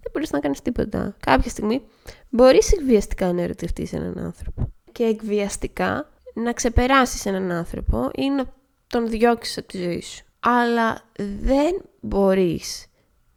[0.00, 1.16] Δεν μπορείς να κάνεις τίποτα.
[1.20, 1.82] Κάποια στιγμή
[2.28, 4.72] μπορείς εκβιαστικά να ερωτευτείς έναν άνθρωπο.
[4.92, 8.44] Και εκβιαστικά να ξεπεράσεις έναν άνθρωπο ή να
[8.86, 10.24] τον διώξεις από τη ζωή σου.
[10.40, 11.02] Αλλά
[11.42, 12.86] δεν μπορείς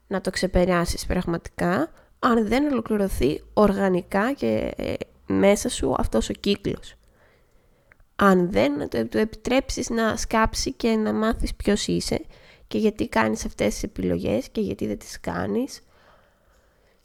[0.08, 4.94] να το ξεπεράσεις πραγματικά αν δεν ολοκληρωθεί οργανικά και ε,
[5.26, 6.96] μέσα σου αυτός ο κύκλος.
[8.22, 12.22] Αν δεν του επιτρέψεις να σκάψει και να μάθεις ποιος είσαι
[12.68, 15.82] και γιατί κάνεις αυτές τις επιλογές και γιατί δεν τις κάνεις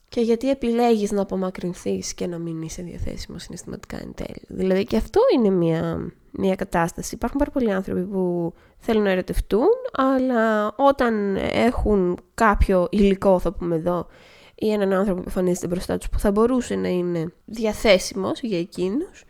[0.08, 4.42] και γιατί επιλέγεις να απομακρυνθείς και να μην είσαι διαθέσιμος συναισθηματικά εν τέλει.
[4.46, 7.14] Δηλαδή και αυτό είναι μια, μια κατάσταση.
[7.14, 13.76] Υπάρχουν πάρα πολλοί άνθρωποι που θέλουν να ερωτευτούν, αλλά όταν έχουν κάποιο υλικό, θα πούμε
[13.76, 14.06] εδώ,
[14.54, 19.24] ή έναν άνθρωπο που εμφανίζεται μπροστά τους που θα μπορούσε να είναι διαθέσιμος για εκείνους,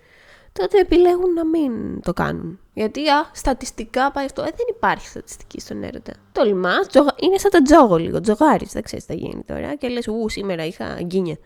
[0.58, 2.60] τότε επιλέγουν να μην το κάνουν.
[2.72, 4.42] Γιατί α, στατιστικά πάει αυτό.
[4.42, 6.12] Ε, δεν υπάρχει στατιστική στον έρωτα.
[6.32, 6.74] Το λιμά,
[7.20, 8.20] είναι σαν το τζόγο λίγο.
[8.20, 9.74] Τζογάρι, δεν ξέρεις τι θα γίνει τώρα.
[9.74, 11.36] Και λες, Ου, σήμερα είχα γκίνια.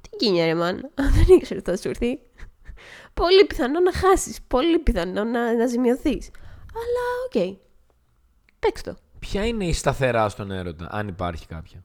[0.00, 0.90] Τι γκίνια, ρε man.
[1.14, 2.18] δεν ήξερες θα σου έρθει.
[3.14, 4.42] Πολύ πιθανό να χάσεις.
[4.42, 6.30] Πολύ πιθανό να, να ζημιωθείς.
[6.74, 7.32] Αλλά οκ.
[7.34, 7.56] Okay.
[8.58, 8.96] Παίξ το.
[9.18, 11.84] Ποια είναι η σταθερά στον έρωτα, αν υπάρχει κάποια;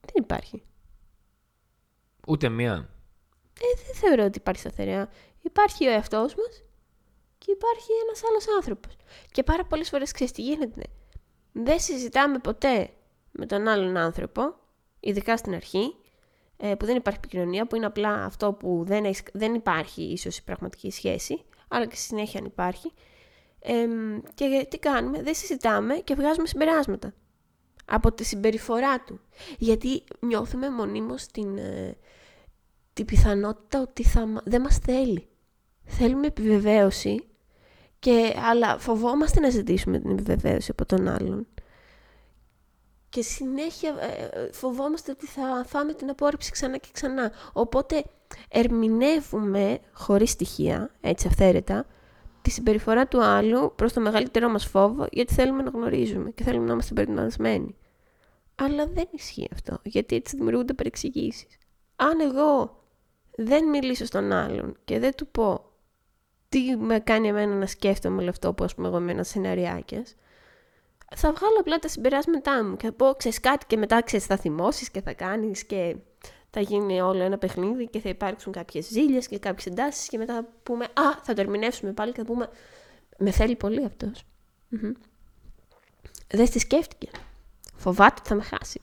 [0.00, 0.62] Δεν υπάρχει.
[2.26, 2.88] Ούτε μία.
[3.60, 5.08] Ε, δεν θεωρώ ότι υπάρχει σταθερά.
[5.42, 6.64] Υπάρχει ο εαυτός μας
[7.38, 8.96] και υπάρχει ένας άλλος άνθρωπος.
[9.32, 10.82] Και πάρα πολλές φορές ξέρεις τι γίνεται.
[11.52, 12.90] Δεν συζητάμε ποτέ
[13.30, 14.54] με τον άλλον άνθρωπο,
[15.00, 15.96] ειδικά στην αρχή,
[16.56, 20.36] ε, που δεν υπάρχει επικοινωνία, που είναι απλά αυτό που δεν, έχεις, δεν υπάρχει ίσως
[20.38, 22.92] η πραγματική σχέση, αλλά και στη συνέχεια αν υπάρχει.
[23.58, 23.86] Ε,
[24.34, 27.14] και τι κάνουμε, δεν συζητάμε και βγάζουμε συμπεράσματα
[27.84, 29.20] από τη συμπεριφορά του.
[29.58, 31.96] Γιατί νιώθουμε μονίμως την, ε,
[33.04, 35.28] την πιθανότητα ότι θα, δεν μας θέλει.
[35.84, 37.24] Θέλουμε επιβεβαίωση,
[37.98, 41.46] και, αλλά φοβόμαστε να ζητήσουμε την επιβεβαίωση από τον άλλον.
[43.08, 47.32] Και συνέχεια ε, φοβόμαστε ότι θα φάμε την απόρριψη ξανά και ξανά.
[47.52, 48.04] Οπότε
[48.48, 51.86] ερμηνεύουμε χωρίς στοιχεία, έτσι αυθαίρετα,
[52.42, 56.66] τη συμπεριφορά του άλλου προς το μεγαλύτερό μας φόβο, γιατί θέλουμε να γνωρίζουμε και θέλουμε
[56.66, 57.76] να είμαστε προετοιμασμένοι.
[58.54, 61.58] Αλλά δεν ισχύει αυτό, γιατί έτσι δημιουργούνται παρεξηγήσεις.
[61.96, 62.79] Αν εγώ
[63.44, 65.64] δεν μιλήσω στον άλλον και δεν του πω
[66.48, 70.16] τι με κάνει εμένα να σκέφτομαι όλο αυτό που ας πούμε εγώ με ένας σεναριάκες,
[71.16, 74.36] θα βγάλω απλά τα συμπεράσματά μου και θα πω, ξέρεις κάτι και μετά ξέρεις θα
[74.36, 75.96] θυμώσεις και θα κάνεις και
[76.50, 80.34] θα γίνει όλο ένα παιχνίδι και θα υπάρξουν κάποιες ζήλιες και κάποιες εντάσεις και μετά
[80.34, 82.48] θα πούμε, α, θα το ερμηνεύσουμε πάλι και θα πούμε,
[83.18, 84.22] με θέλει πολύ αυτός.
[84.72, 84.92] Mm-hmm.
[86.28, 87.08] Δεν στη σκέφτηκε.
[87.76, 88.80] Φοβάται ότι θα με χάσει.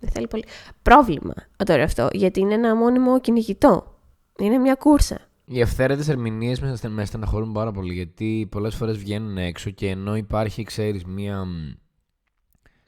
[0.00, 0.44] Δεν θέλει πολύ.
[0.82, 1.34] Πρόβλημα
[1.66, 3.97] τώρα αυτό, γιατί είναι ένα μόνιμο κυνηγητό.
[4.38, 5.20] Είναι μια κούρσα.
[5.44, 10.62] Οι ευθέρετε ερμηνείες με στεναχωρούν πάρα πολύ γιατί πολλές φορές βγαίνουν έξω και ενώ υπάρχει,
[10.62, 11.46] ξέρεις, μια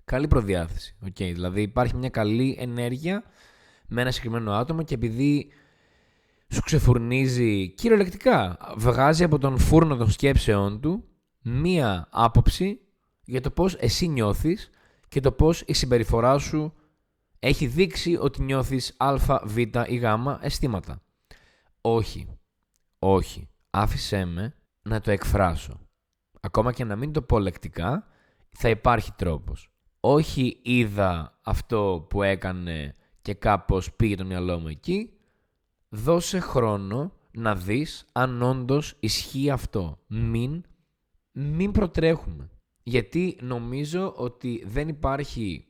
[0.04, 0.96] καλή προδιάθεση.
[1.04, 3.22] Okay, δηλαδή υπάρχει μια καλή ενέργεια
[3.86, 5.52] με ένα συγκεκριμένο άτομο και επειδή
[6.48, 11.04] σου ξεφουρνίζει κυριολεκτικά, βγάζει από τον φούρνο των σκέψεών του
[11.42, 12.80] μία άποψη
[13.24, 14.70] για το πώς εσύ νιώθεις
[15.08, 16.74] και το πώς η συμπεριφορά σου
[17.38, 20.04] έχει δείξει ότι νιώθεις α, β ή γ
[20.40, 21.02] αισθήματα.
[21.80, 22.38] Όχι.
[22.98, 23.48] Όχι.
[23.70, 25.80] Άφησέ με να το εκφράσω.
[26.40, 28.06] Ακόμα και να μην το πω λεκτικά,
[28.50, 29.70] θα υπάρχει τρόπος.
[30.00, 35.12] Όχι είδα αυτό που έκανε και κάπως πήγε το μυαλό μου εκεί.
[35.88, 39.98] Δώσε χρόνο να δεις αν όντως ισχύει αυτό.
[40.06, 40.64] Μην,
[41.32, 42.50] μην προτρέχουμε.
[42.82, 45.64] Γιατί νομίζω ότι δεν υπάρχει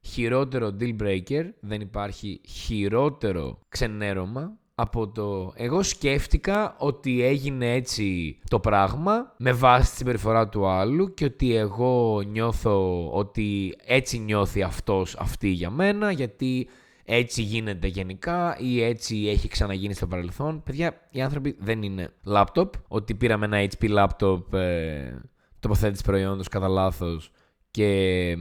[0.00, 8.60] χειρότερο deal breaker, δεν υπάρχει χειρότερο ξενέρωμα από το εγώ σκέφτηκα ότι έγινε έτσι το
[8.60, 15.16] πράγμα με βάση τη συμπεριφορά του άλλου και ότι εγώ νιώθω ότι έτσι νιώθει αυτός
[15.18, 16.68] αυτή για μένα γιατί
[17.04, 20.62] έτσι γίνεται γενικά ή έτσι έχει ξαναγίνει στο παρελθόν.
[20.62, 25.20] Παιδιά, οι άνθρωποι δεν είναι λάπτοπ, ότι πήραμε ένα HP λάπτοπ ε,
[25.60, 27.30] τοποθέτηση προϊόντος κατά λάθος
[27.70, 28.36] και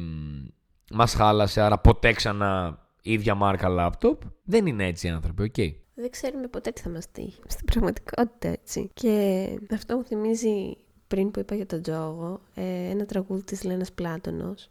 [0.92, 4.22] μας χάλασε, άρα ποτέ ξανά ίδια μάρκα λάπτοπ.
[4.44, 5.54] Δεν είναι έτσι οι άνθρωποι, οκ.
[5.58, 8.90] Okay δεν ξέρουμε ποτέ τι θα μας τύχει στην πραγματικότητα έτσι.
[8.94, 13.92] Και αυτό μου θυμίζει πριν που είπα για τον τζόγο, ε, ένα τραγούδι της Λένας
[13.92, 14.70] Πλάτωνος,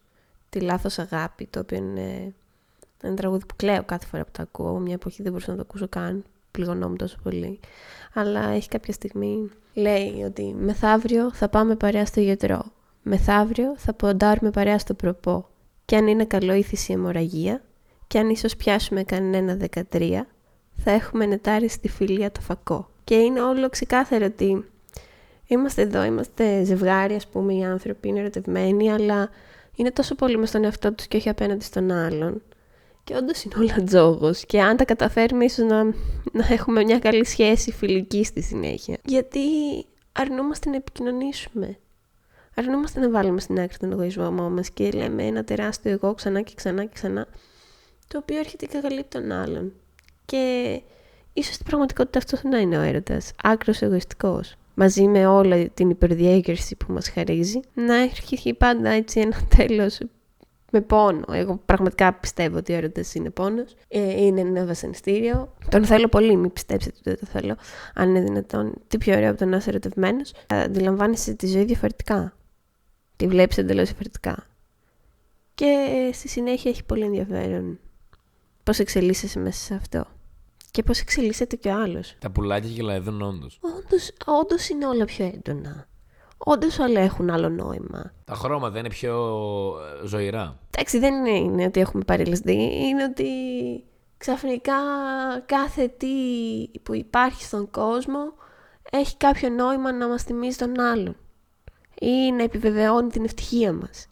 [0.50, 2.34] «Τη λάθος αγάπη», το οποίο είναι
[3.02, 4.78] ένα τραγούδι που κλαίω κάθε φορά που το ακούω.
[4.78, 7.60] Μια εποχή δεν μπορούσα να το ακούσω καν, πληγωνόμουν τόσο πολύ.
[8.14, 12.64] Αλλά έχει κάποια στιγμή, λέει ότι μεθαύριο θα πάμε παρέα στο γιατρό.
[13.02, 15.48] Μεθαύριο θα ποντάρουμε παρέα στο προπό.
[15.84, 17.62] Και αν είναι καλό η αιμορραγία,
[18.06, 19.56] και αν ίσως πιάσουμε κανένα
[19.90, 20.20] 13,
[20.76, 22.90] θα έχουμε νετάρει στη φιλία το φακό.
[23.04, 24.64] Και είναι όλο ξεκάθαρο ότι
[25.46, 29.30] είμαστε εδώ, είμαστε ζευγάρι, ας πούμε, οι άνθρωποι είναι ερωτευμένοι, αλλά
[29.74, 32.42] είναι τόσο πολύ με στον εαυτό τους και όχι απέναντι στον άλλον.
[33.04, 34.44] Και όντως είναι όλα τζόγος.
[34.46, 35.84] Και αν τα καταφέρουμε, ίσως να,
[36.32, 38.96] να έχουμε μια καλή σχέση φιλική στη συνέχεια.
[39.04, 39.40] Γιατί
[40.12, 41.78] αρνούμαστε να επικοινωνήσουμε.
[42.54, 46.52] Αρνούμαστε να βάλουμε στην άκρη τον εγωισμό μας και λέμε ένα τεράστιο εγώ ξανά και
[46.56, 47.26] ξανά και ξανά,
[48.08, 49.72] το οποίο έρχεται και καλύπτει τον άλλον.
[50.26, 50.82] Και
[51.32, 53.32] ίσως στην πραγματικότητα αυτός να είναι ο έρωτας.
[53.42, 54.54] Άκρος εγωιστικός.
[54.74, 59.98] Μαζί με όλη την υπερδιέγερση που μας χαρίζει, να έχει πάντα έτσι ένα τέλος
[60.70, 61.24] με πόνο.
[61.32, 63.74] Εγώ πραγματικά πιστεύω ότι ο έρωτας είναι πόνος.
[63.88, 65.52] Ε, είναι ένα βασανιστήριο.
[65.70, 67.56] Τον θέλω πολύ, μην πιστέψετε ότι δεν το θέλω.
[67.94, 70.32] Αν είναι δυνατόν, τι πιο ωραίο από το να είσαι ερωτευμένος.
[70.46, 72.36] Αντιλαμβάνεσαι τη ζωή διαφορετικά.
[73.16, 74.46] Τη βλέπεις εντελώς διαφορετικά.
[75.54, 77.78] Και στη συνέχεια έχει πολύ ενδιαφέρον
[78.62, 80.06] πώς εξελίσσεσαι μέσα σε αυτό.
[80.70, 82.14] Και πώς εξελίσσεται και ο άλλος.
[82.18, 83.60] Τα πουλάκια γελαεδούν όντως.
[84.24, 85.88] Όντως είναι όλα πιο έντονα.
[86.38, 88.12] Όντως όλα έχουν άλλο νόημα.
[88.24, 89.14] Τα χρώματα είναι πιο
[90.02, 90.58] ε, ζωηρά.
[90.70, 92.52] Εντάξει, δεν είναι ότι έχουμε παρελαστεί.
[92.54, 93.28] Είναι ότι
[94.16, 94.74] ξαφνικά
[95.46, 96.08] κάθε τι
[96.82, 98.32] που υπάρχει στον κόσμο
[98.90, 101.16] έχει κάποιο νόημα να μας θυμίζει τον άλλον
[102.00, 104.06] ή να επιβεβαιώνει την ευτυχία μας.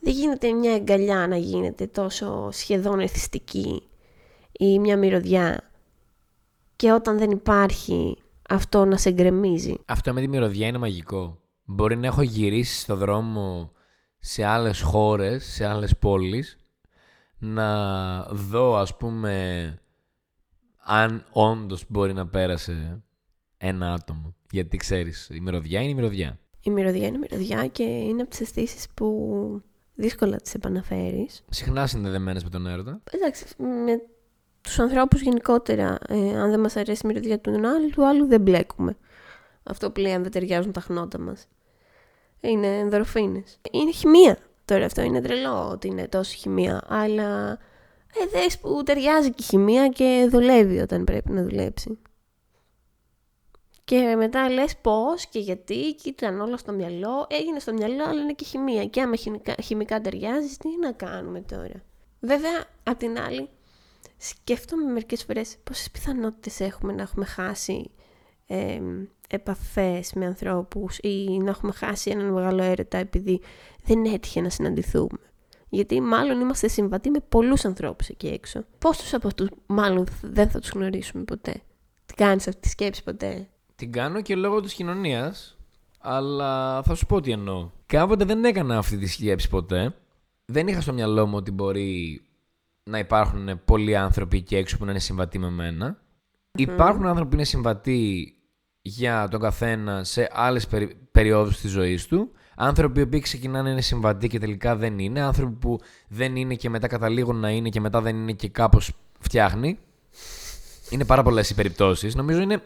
[0.00, 3.82] Δεν γίνεται μια αγκαλιά να γίνεται τόσο σχεδόν εθιστική
[4.52, 5.70] ή μια μυρωδιά
[6.76, 8.16] και όταν δεν υπάρχει
[8.48, 9.74] αυτό να σε γκρεμίζει.
[9.84, 11.40] Αυτό με τη μυρωδιά είναι μαγικό.
[11.64, 13.72] Μπορεί να έχω γυρίσει στο δρόμο
[14.18, 16.56] σε άλλες χώρες, σε άλλες πόλεις,
[17.38, 19.76] να δω ας πούμε
[20.84, 23.02] αν όντως μπορεί να πέρασε
[23.56, 24.34] ένα άτομο.
[24.50, 26.38] Γιατί ξέρεις, η μυρωδιά είναι η μυρωδιά.
[26.60, 29.62] Η μυρωδιά είναι η μυρωδιά και είναι από τις αισθήσεις που
[29.94, 31.44] δύσκολα τις επαναφέρεις.
[31.48, 33.02] Συχνά συνδεδεμένες με τον έρωτα.
[33.10, 34.00] Εντάξει, με
[34.72, 38.40] τους ανθρώπους γενικότερα, ε, αν δεν μας αρέσει η μυρωδιά του άλλου, του άλλου δεν
[38.40, 38.96] μπλέκουμε.
[39.62, 41.46] Αυτό που λέει αν δεν ταιριάζουν τα χνότα μας.
[42.40, 43.58] Είναι ενδορφίνες.
[43.70, 44.38] Είναι χημεία.
[44.64, 47.58] Τώρα αυτό είναι τρελό ότι είναι τόσο χημεία, αλλά
[48.20, 51.98] ε, δες που ταιριάζει και η χημεία και δουλεύει όταν πρέπει να δουλέψει.
[53.84, 57.26] Και μετά λες πώς και γιατί και ήταν όλο στο μυαλό.
[57.28, 58.84] Έγινε στο μυαλό, αλλά είναι και χημεία.
[58.84, 61.82] Και άμα χημικά, χημικά ταιριάζει, τι να κάνουμε τώρα.
[62.20, 63.48] Βέβαια, απ' την άλλη,
[64.24, 67.90] σκέφτομαι μερικές φορές πόσες πιθανότητες έχουμε να έχουμε χάσει
[68.46, 68.80] ε,
[69.28, 73.40] επαφές με ανθρώπους ή να έχουμε χάσει έναν μεγάλο έρωτα επειδή
[73.84, 75.18] δεν έτυχε να συναντηθούμε.
[75.68, 78.64] Γιατί μάλλον είμαστε συμβατοί με πολλούς ανθρώπους εκεί έξω.
[78.78, 81.62] Πόσους από αυτούς μάλλον δεν θα τους γνωρίσουμε ποτέ;
[82.06, 85.56] Τι κάνεις αυτή τη σκέψη ποτέ; Την κάνω και λόγω της κοινωνίας,
[85.98, 87.70] αλλά θα σου πω τι εννοώ.
[87.86, 89.94] Κάποτε δεν έκανα αυτή τη σκέψη ποτέ.
[90.44, 92.22] Δεν είχα στο μυαλό μου ότι μπορεί
[92.84, 96.00] να υπάρχουν πολλοί άνθρωποι εκεί έξω που να είναι συμβατοί με μένα.
[96.58, 98.32] Υπάρχουν άνθρωποι που είναι συμβατοί
[98.82, 100.96] για τον καθένα σε άλλες περι...
[101.12, 102.30] περιόδους της ζωής του.
[102.56, 105.20] Άνθρωποι που ξεκινάνε να είναι συμβατοί και τελικά δεν είναι.
[105.20, 108.92] Άνθρωποι που δεν είναι και μετά καταλήγουν να είναι και μετά δεν είναι και κάπως
[109.18, 109.78] φτιάχνει.
[110.90, 112.14] Είναι πάρα πολλές οι περιπτώσεις.
[112.14, 112.62] Νομίζω είναι,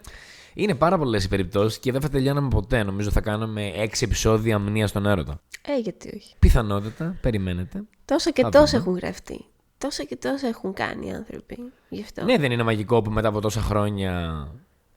[0.54, 2.82] είναι πάρα πολλές οι περιπτώσεις και δεν θα τελειώναμε ποτέ.
[2.82, 5.40] Νομίζω θα κάναμε έξι επεισόδια αμνίας στον έρωτα.
[5.62, 6.34] Ε, γιατί όχι.
[6.38, 7.82] Πιθανότητα, περιμένετε.
[8.04, 9.44] Τόσα και τόσα έχουν γραφτεί
[9.78, 12.24] τόσα και τόσα έχουν κάνει οι άνθρωποι γι' αυτό.
[12.24, 14.46] Ναι, δεν είναι μαγικό που μετά από τόσα χρόνια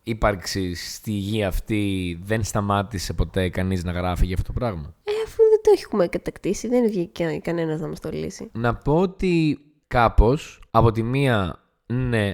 [0.03, 5.11] ύπαρξη στη γη αυτή δεν σταμάτησε ποτέ κανείς να γράφει για αυτό το πράγμα; Ε,
[5.25, 8.49] αφού δεν το έχουμε κατακτήσει, δεν βγήκε κανένας να μας το λύσει.
[8.53, 12.33] Να πω ότι κάπως από τη μία, ναι,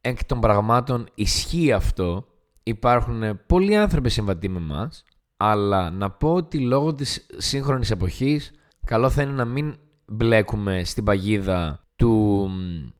[0.00, 2.26] εκ των πραγμάτων ισχύει αυτό.
[2.62, 5.04] Υπάρχουν πολλοί άνθρωποι συμβατοί με εμάς,
[5.36, 8.50] αλλά να πω ότι λόγω της σύγχρονης εποχής
[8.86, 12.50] καλό θα είναι να μην μπλέκουμε στην παγίδα του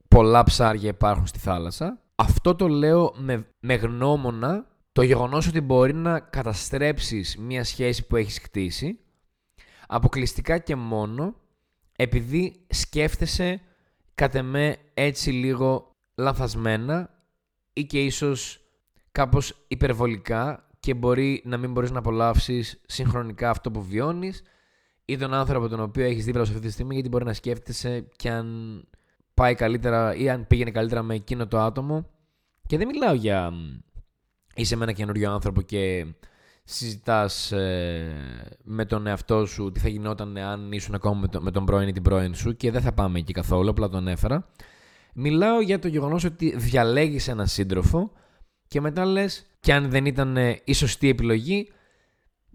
[0.09, 1.99] πολλά ψάρια υπάρχουν στη θάλασσα.
[2.15, 8.17] Αυτό το λέω με, με γνώμονα το γεγονός ότι μπορεί να καταστρέψεις μια σχέση που
[8.17, 8.99] έχεις κτίσει
[9.87, 11.35] αποκλειστικά και μόνο
[11.97, 13.61] επειδή σκέφτεσαι
[14.15, 17.11] κατ' εμέ έτσι λίγο λανθασμένα
[17.73, 18.61] ή και ίσως
[19.13, 24.43] κάπως υπερβολικά και μπορεί να μην μπορείς να απολαύσεις συγχρονικά αυτό που βιώνεις
[25.05, 28.07] ή τον άνθρωπο τον οποίο έχεις δίπλα σου αυτή τη στιγμή, γιατί μπορεί να σκέφτεσαι
[28.17, 28.49] και αν
[29.35, 32.07] πάει καλύτερα ή αν πήγαινε καλύτερα με εκείνο το άτομο.
[32.67, 33.53] Και δεν μιλάω για
[34.55, 36.07] είσαι με ένα καινούριο άνθρωπο και
[36.65, 41.51] συζητάς ε, με τον εαυτό σου τι θα γινόταν αν ήσουν ακόμα με, το, με
[41.51, 44.47] τον πρώην ή την πρώην σου και δεν θα πάμε εκεί καθόλου, απλά τον έφερα.
[45.15, 48.13] Μιλάω για το γεγονός ότι διαλέγεις έναν σύντροφο
[48.69, 51.73] και μετά λες και αν δεν ήταν ε, η σωστή επιλογή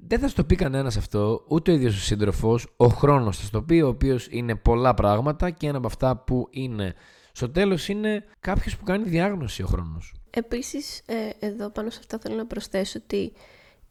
[0.08, 3.44] δεν θα σου το πει κανένας αυτό, ούτε ο ίδιος ο σύντροφος, ο χρόνος θα
[3.44, 6.94] σου το πει, ο οποίος είναι πολλά πράγματα και ένα από αυτά που είναι
[7.32, 10.14] στο τέλος είναι κάποιος που κάνει διάγνωση ο χρόνος.
[10.30, 13.34] Επίσης, ε, εδώ πάνω σε αυτό θέλω να προσθέσω ότι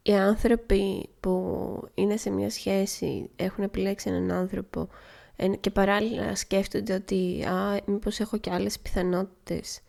[0.03, 4.89] οι άνθρωποι που είναι σε μια σχέση, έχουν επιλέξει έναν άνθρωπο
[5.37, 9.81] ε, και παράλληλα σκέφτονται ότι α, μήπως έχω και άλλες πιθανότητες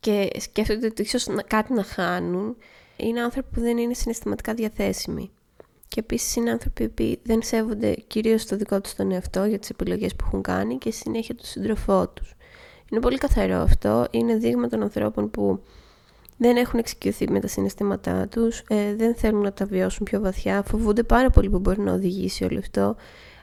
[0.00, 2.56] και σκέφτονται ότι ίσως κάτι να χάνουν,
[3.02, 5.30] είναι άνθρωποι που δεν είναι συναισθηματικά διαθέσιμοι.
[5.88, 9.70] Και επίσης είναι άνθρωποι που δεν σέβονται κυρίως το δικό τους τον εαυτό για τις
[9.70, 12.34] επιλογές που έχουν κάνει και συνέχεια τον σύντροφό τους.
[12.90, 14.06] Είναι πολύ καθαρό αυτό.
[14.10, 15.62] Είναι δείγμα των ανθρώπων που
[16.36, 20.62] δεν έχουν εξοικειωθεί με τα συναισθήματά τους, ε, δεν θέλουν να τα βιώσουν πιο βαθιά,
[20.62, 22.96] φοβούνται πάρα πολύ που μπορεί να οδηγήσει όλο αυτό.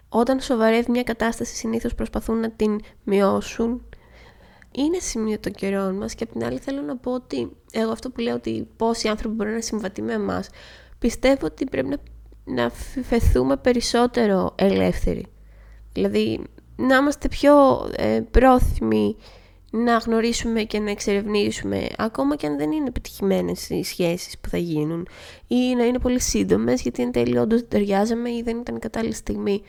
[0.09, 3.81] Όταν σοβαρεύει μια κατάσταση, συνήθως προσπαθούν να την μειώσουν.
[4.71, 8.09] Είναι σημείο των καιρών μας και απ' την άλλη θέλω να πω ότι εγώ αυτό
[8.09, 10.49] που λέω ότι πόσοι άνθρωποι μπορούν να είναι συμβατοί με εμάς,
[10.99, 11.97] πιστεύω ότι πρέπει να,
[12.43, 12.69] να
[13.03, 15.25] φεθούμε περισσότερο ελεύθεροι.
[15.93, 16.43] Δηλαδή
[16.75, 17.53] να είμαστε πιο
[17.95, 19.15] ε, πρόθυμοι
[19.71, 24.57] να γνωρίσουμε και να εξερευνήσουμε ακόμα και αν δεν είναι επιτυχημένες οι σχέσεις που θα
[24.57, 25.07] γίνουν
[25.47, 29.13] ή να είναι πολύ σύντομες γιατί εν τέλει όντως ταιριάζαμε ή δεν ήταν η κατάλληλη
[29.13, 29.61] στιγμή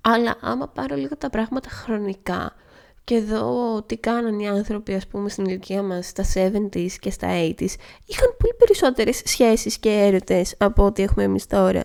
[0.00, 2.54] αλλά άμα πάρω λίγο τα πράγματα χρονικά
[3.08, 7.28] και δω τι κάναν οι άνθρωποι ας πούμε στην ηλικία μας στα 70s και στα
[7.30, 7.74] 80s
[8.06, 11.82] είχαν πολύ περισσότερες σχέσεις και έρωτες από ό,τι έχουμε εμείς τώρα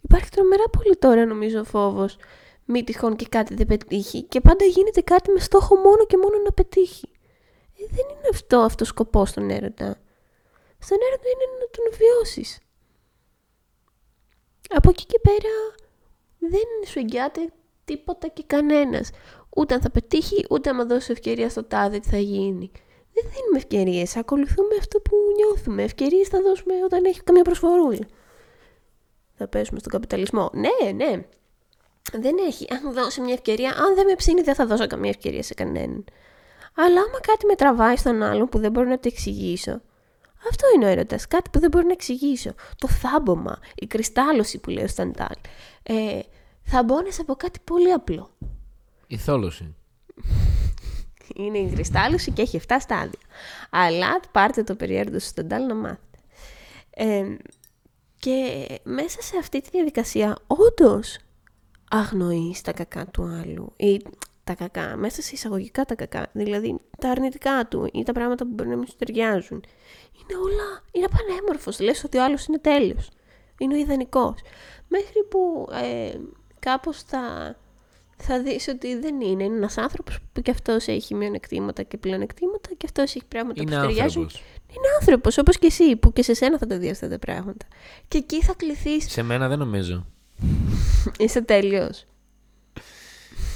[0.00, 2.16] υπάρχει τρομερά πολύ τώρα νομίζω φόβος
[2.70, 6.36] μη τυχόν και κάτι δεν πετύχει και πάντα γίνεται κάτι με στόχο μόνο και μόνο
[6.44, 7.08] να πετύχει.
[7.78, 10.00] Ε, δεν είναι αυτό αυτός σκοπός στον έρωτα.
[10.78, 12.58] Στον έρωτα είναι να τον βιώσεις.
[14.68, 15.54] Από εκεί και πέρα
[16.38, 17.52] δεν σου εγγυάται
[17.84, 19.10] τίποτα και κανένας.
[19.56, 22.70] Ούτε αν θα πετύχει, ούτε άμα δώσει ευκαιρία στο τάδε τι θα γίνει.
[23.12, 24.16] Δεν δίνουμε ευκαιρίες.
[24.16, 25.82] Ακολουθούμε αυτό που νιώθουμε.
[25.82, 28.06] Ευκαιρίες θα δώσουμε όταν έχει καμία προσφορούλα.
[29.34, 30.50] Θα πέσουμε στον καπιταλισμό.
[30.52, 31.24] Ναι, ναι
[32.12, 32.66] δεν έχει.
[32.70, 35.54] Αν μου δώσει μια ευκαιρία, αν δεν με ψήνει, δεν θα δώσω καμία ευκαιρία σε
[35.54, 36.04] κανέναν.
[36.74, 39.80] Αλλά άμα κάτι με τραβάει στον άλλον που δεν μπορώ να το εξηγήσω,
[40.50, 41.26] αυτό είναι ο έρωτας.
[41.26, 42.54] Κάτι που δεν μπορώ να εξηγήσω.
[42.78, 45.36] Το θάμπομα, η κρυστάλλωση που λέει ο Σταντάλ.
[45.82, 46.20] Ε,
[46.62, 48.30] θαμπώνεσαι από κάτι πολύ απλό.
[49.10, 49.74] Η θόλωση.
[51.34, 53.20] είναι η κρυστάλλωση και έχει 7 στάδια.
[53.70, 56.18] Αλλά πάρτε το περίεργο του Σταντάλ να μάθετε.
[56.90, 57.36] Ε,
[58.18, 61.18] και μέσα σε αυτή τη διαδικασία, όντως
[61.90, 64.02] αγνοείς τα κακά του άλλου ή
[64.44, 68.52] τα κακά, μέσα σε εισαγωγικά τα κακά, δηλαδή τα αρνητικά του ή τα πράγματα που
[68.54, 69.64] μπορεί να μην σου ταιριάζουν.
[70.12, 73.10] Είναι όλα, είναι πανέμορφος, λες ότι ο άλλος είναι τέλειος,
[73.58, 74.40] είναι ο ιδανικός.
[74.88, 76.18] Μέχρι που ε,
[76.58, 77.56] κάπως θα,
[78.22, 82.68] θα δεις ότι δεν είναι, είναι ένας άνθρωπος που και αυτός έχει μειονεκτήματα και πλεονεκτήματα
[82.76, 84.22] και αυτός έχει πράγματα είναι που σου ταιριάζουν.
[84.22, 84.42] άνθρωπος.
[84.70, 87.66] Είναι άνθρωπος όπως και εσύ που και σε σένα θα τα δεις αυτά τα πράγματα.
[88.08, 90.06] Και εκεί θα κληθείς Σε μένα δεν νομίζω.
[91.18, 92.04] Είσαι τέλειος.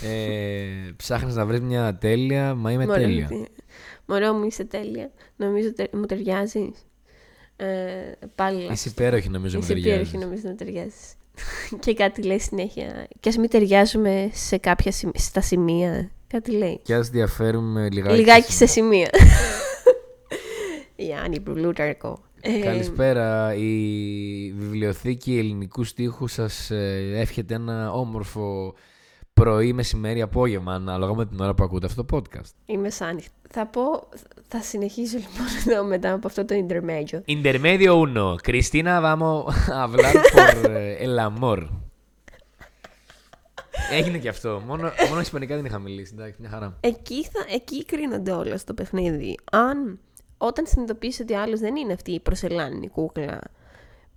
[0.02, 3.26] Ε, ψάχνεις να βρεις μια τέλεια, μα είμαι Μωρέ, τέλεια.
[3.26, 3.44] τι-
[4.06, 5.10] Μωρό μου, είσαι τέλεια.
[5.36, 6.70] Νομίζω τε- μου ταιριάζεις.
[7.56, 7.66] Ε,
[8.34, 8.68] πάλι.
[8.72, 10.08] Είσαι υπέροχη νομίζω με Είσαι ταιριάζεις.
[10.08, 11.12] υπέροχη, νομίζω να ταιριάζεις.
[11.80, 13.06] Και κάτι λέει συνέχεια.
[13.20, 16.10] Και ας μην ταιριάζουμε σε κάποια σημ- στα σημεία.
[16.26, 16.80] Κάτι λέει.
[16.82, 18.16] Και ας διαφέρουμε λιγάκι.
[18.16, 19.10] Λιγάκι σε σημεία.
[20.96, 22.18] Γιάννη Μπουλούταρκο.
[22.40, 23.54] Ε, Καλησπέρα.
[23.54, 28.74] Η βιβλιοθήκη ελληνικού στίχου σας ε, εύχεται ένα όμορφο
[29.34, 32.50] πρωί, μεσημέρι, απόγευμα, ανάλογα με την ώρα που ακούτε αυτό το podcast.
[32.66, 33.30] Είμαι σάνυχτη.
[33.50, 34.08] Θα πω,
[34.48, 37.20] θα συνεχίσω λοιπόν εδώ μετά από αυτό το intermedio.
[37.26, 38.34] Intermedio 1.
[38.42, 41.68] Cristina, vamos a hablar por eh, el amor.
[43.92, 44.62] Έγινε και αυτό.
[44.66, 46.12] Μόνο, μόνο ισπανικά δεν είχα μιλήσει.
[46.16, 46.76] Εντάξει, μια χαρά.
[46.80, 49.38] Εκεί, θα, εκεί κρίνονται όλα στο παιχνίδι.
[49.52, 49.98] Αν
[50.38, 53.40] όταν συνειδητοποιήσει ότι άλλος δεν είναι αυτή η προσελάνη κούκλα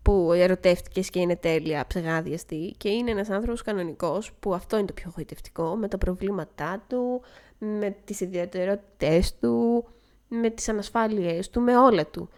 [0.07, 4.93] που ερωτεύτηκες και είναι τέλεια, ψεγάδιαστη και είναι ένας άνθρωπος κανονικός που αυτό είναι το
[4.93, 7.21] πιο γοητευτικό με τα προβλήματά του,
[7.57, 9.87] με τις ιδιαιτερότητές του,
[10.27, 12.29] με τις ανασφάλειές του, με όλα του.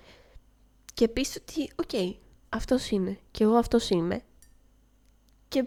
[0.94, 2.18] Και πεις ότι, οκ,
[2.50, 4.22] αυτός είναι και εγώ αυτός είμαι
[5.48, 5.66] και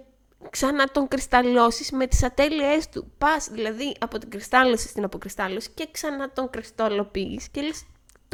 [0.50, 3.12] ξανά τον κρυσταλλώσεις με τις ατέλειές του.
[3.18, 7.84] Πας δηλαδή από την κρυστάλλωση στην αποκρυστάλλωση και ξανά τον κρυσταλλοποιείς και λες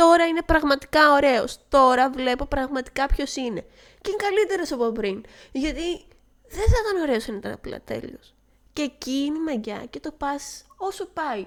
[0.01, 3.61] τώρα είναι πραγματικά ωραίος, τώρα βλέπω πραγματικά ποιος είναι.
[4.01, 5.87] Και είναι καλύτερος από πριν, γιατί
[6.49, 8.35] δεν θα ήταν ωραίος αν ήταν απλά τέλειος.
[8.73, 11.47] Και εκεί είναι η μαγιά και το πας όσο πάει.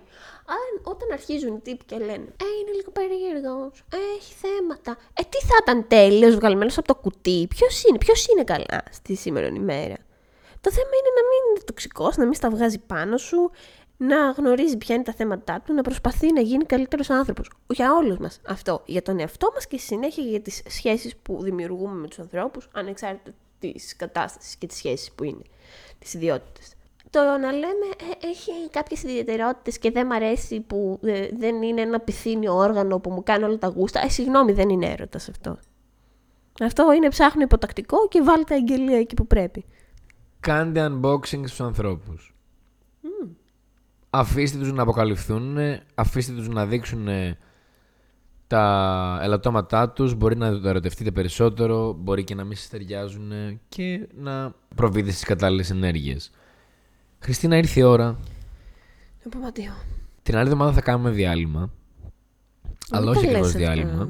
[0.57, 3.83] Αν, όταν αρχίζουν οι τύποι και λένε Ε, είναι λίγο περίεργος,
[4.15, 4.97] έχει θέματα.
[5.13, 7.47] Ε, τι θα ήταν τέλειος βγαλμένος από το κουτί.
[7.49, 9.97] Ποιος είναι, ποιος είναι καλά στη σήμερα ημέρα.
[10.61, 13.51] Το θέμα είναι να μην είναι τοξικός, να μην στα βγάζει πάνω σου,
[14.03, 17.51] να γνωρίζει ποια είναι τα θέματα του, να προσπαθεί να γίνει καλύτερος άνθρωπος.
[17.67, 18.81] Για όλους μας αυτό.
[18.85, 22.69] Για τον εαυτό μας και στη συνέχεια για τις σχέσεις που δημιουργούμε με τους ανθρώπους,
[22.71, 25.41] ανεξάρτητα της κατάστασης και της σχέσης που είναι,
[25.99, 26.59] τι ιδιότητε.
[27.09, 27.85] Το να λέμε
[28.21, 32.99] ε, έχει κάποιες ιδιαιτερότητες και δεν μ' αρέσει που ε, δεν είναι ένα πυθύνιο όργανο
[32.99, 34.01] που μου κάνει όλα τα γούστα.
[34.03, 35.57] Ε, συγγνώμη, δεν είναι έρωτας αυτό.
[36.61, 39.65] Αυτό είναι ψάχνω υποτακτικό και βάλτε τα εγγελία εκεί που πρέπει.
[40.39, 42.35] Κάντε unboxing στους ανθρώπους.
[44.13, 45.57] Αφήστε τους να αποκαλυφθούν,
[45.95, 47.37] αφήστε τους να δείξουν ε,
[48.47, 53.59] τα ελαττώματά τους, μπορεί να το ερωτευτείτε περισσότερο, μπορεί και να μην σας ταιριάζουν ε,
[53.69, 56.31] και να προβείτε στις κατάλληλες ενέργειες.
[57.19, 58.05] Χριστίνα, ήρθε η ώρα.
[59.23, 59.71] Να πούμε αντίο.
[60.23, 61.71] Την άλλη εβδομάδα θα κάνουμε διάλειμμα.
[62.89, 63.73] Αλλά Μην όχι τα ακριβώς λες αυτά.
[63.73, 64.09] διάλειμμα.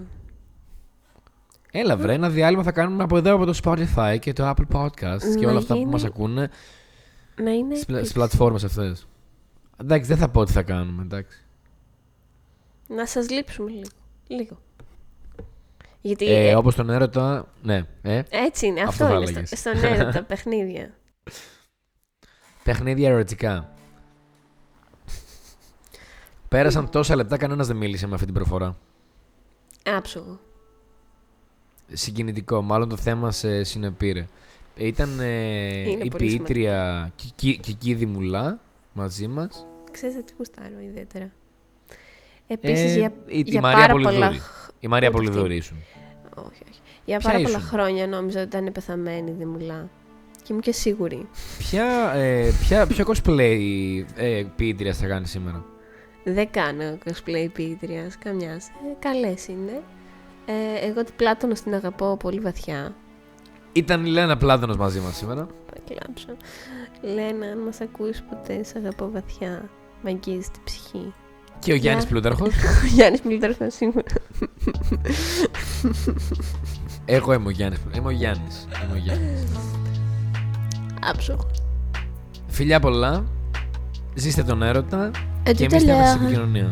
[1.72, 5.36] Έλα βρε, ένα διάλειμμα θα κάνουμε από εδώ από το Spotify και το Apple Podcasts
[5.40, 6.50] και Να όλα αυτά που γίνει μας ακούνε
[7.44, 7.74] Να είναι.
[7.76, 8.12] στις, πλα- επίσης.
[8.14, 9.06] στις πλατφόρμες αυτές.
[9.78, 11.42] Εντάξει, δεν θα πω τι θα κάνουμε, εντάξει.
[12.88, 13.90] Να σας λείψουμε λίγο.
[14.28, 14.62] Λίγο.
[16.02, 18.82] Γιατί Ε, ε, όπως τον έρωτα, ναι, ε, έτσι είναι.
[18.82, 19.48] αυτό Αυτό, θα είναι έλεγες.
[19.48, 20.94] στο, στον έρωτα, παιχνίδια.
[22.64, 23.70] παιχνίδια ερωτικά.
[26.48, 28.78] Πέρασαν τόσα λεπτά, κανένας δεν μίλησε με αυτή την προφορά.
[29.86, 30.40] Άψογο.
[31.94, 34.28] Συγκινητικό, μάλλον το θέμα σε συνεπήρε.
[34.76, 38.60] Ήταν ε, Είναι η πολύ ποιήτρια Κική- Κική Δημουλά
[38.94, 39.66] μαζί μας.
[39.92, 41.32] Ξέρετε τι γουστάρω ιδιαίτερα.
[42.48, 44.16] Επίσης Ε, για, η, η για Μαρία πάρα Πολυδούρη.
[44.16, 44.32] πολλά...
[44.80, 45.30] Η Μαρία Ούτε αυτή.
[45.30, 45.78] Πολυδούρη ήσουν.
[46.36, 46.80] Όχι, όχι.
[47.06, 49.90] Για Ποια πάρα πολλά ήσουν; χρόνια νόμιζα ότι ήταν πεθαμένη η Δημουλά.
[50.38, 51.28] Και ήμουν και σίγουρη.
[51.58, 53.60] Ποια, ε, ποια, ποιο cosplay
[54.16, 55.66] ε, ποιήτριας θα κάνεις σήμερα;
[56.24, 58.68] Δεν κάνω cosplay ποιήτριας, καμιάς.
[58.68, 59.82] Ε, καλές είναι.
[60.46, 62.96] Ε, εγώ την Πλάτωνο την αγαπώ πολύ βαθιά.
[63.74, 65.48] Ήταν η Λένα Πλάτωνος μαζί μας σήμερα.
[65.66, 66.28] Θα κλάψω.
[67.02, 69.70] Λένα, αν μας ακούεις ποτέ, σε αγαπώ βαθιά.
[70.04, 71.14] Μ' αγγίζει την ψυχή.
[71.60, 72.10] Και ο Γιάννης Ναι.
[72.10, 72.50] Πλούταρχος.
[72.84, 74.04] Ο Γιάννης Μιλταρχός σίγουρα.
[77.06, 77.80] Εγώ είμαι ο Γιάννης.
[77.96, 78.68] Είμαι ο Γιάννης.
[78.84, 79.44] Είμαι ο Γιάννης.
[81.02, 81.48] Άψογο.
[82.48, 83.24] Φιλιά πολλά.
[84.14, 85.12] Ζήστε τον έρωτα.
[85.44, 86.08] Ε, και τι εμείς θα είμαστε τελεία.
[86.08, 86.72] στην επικοινωνία.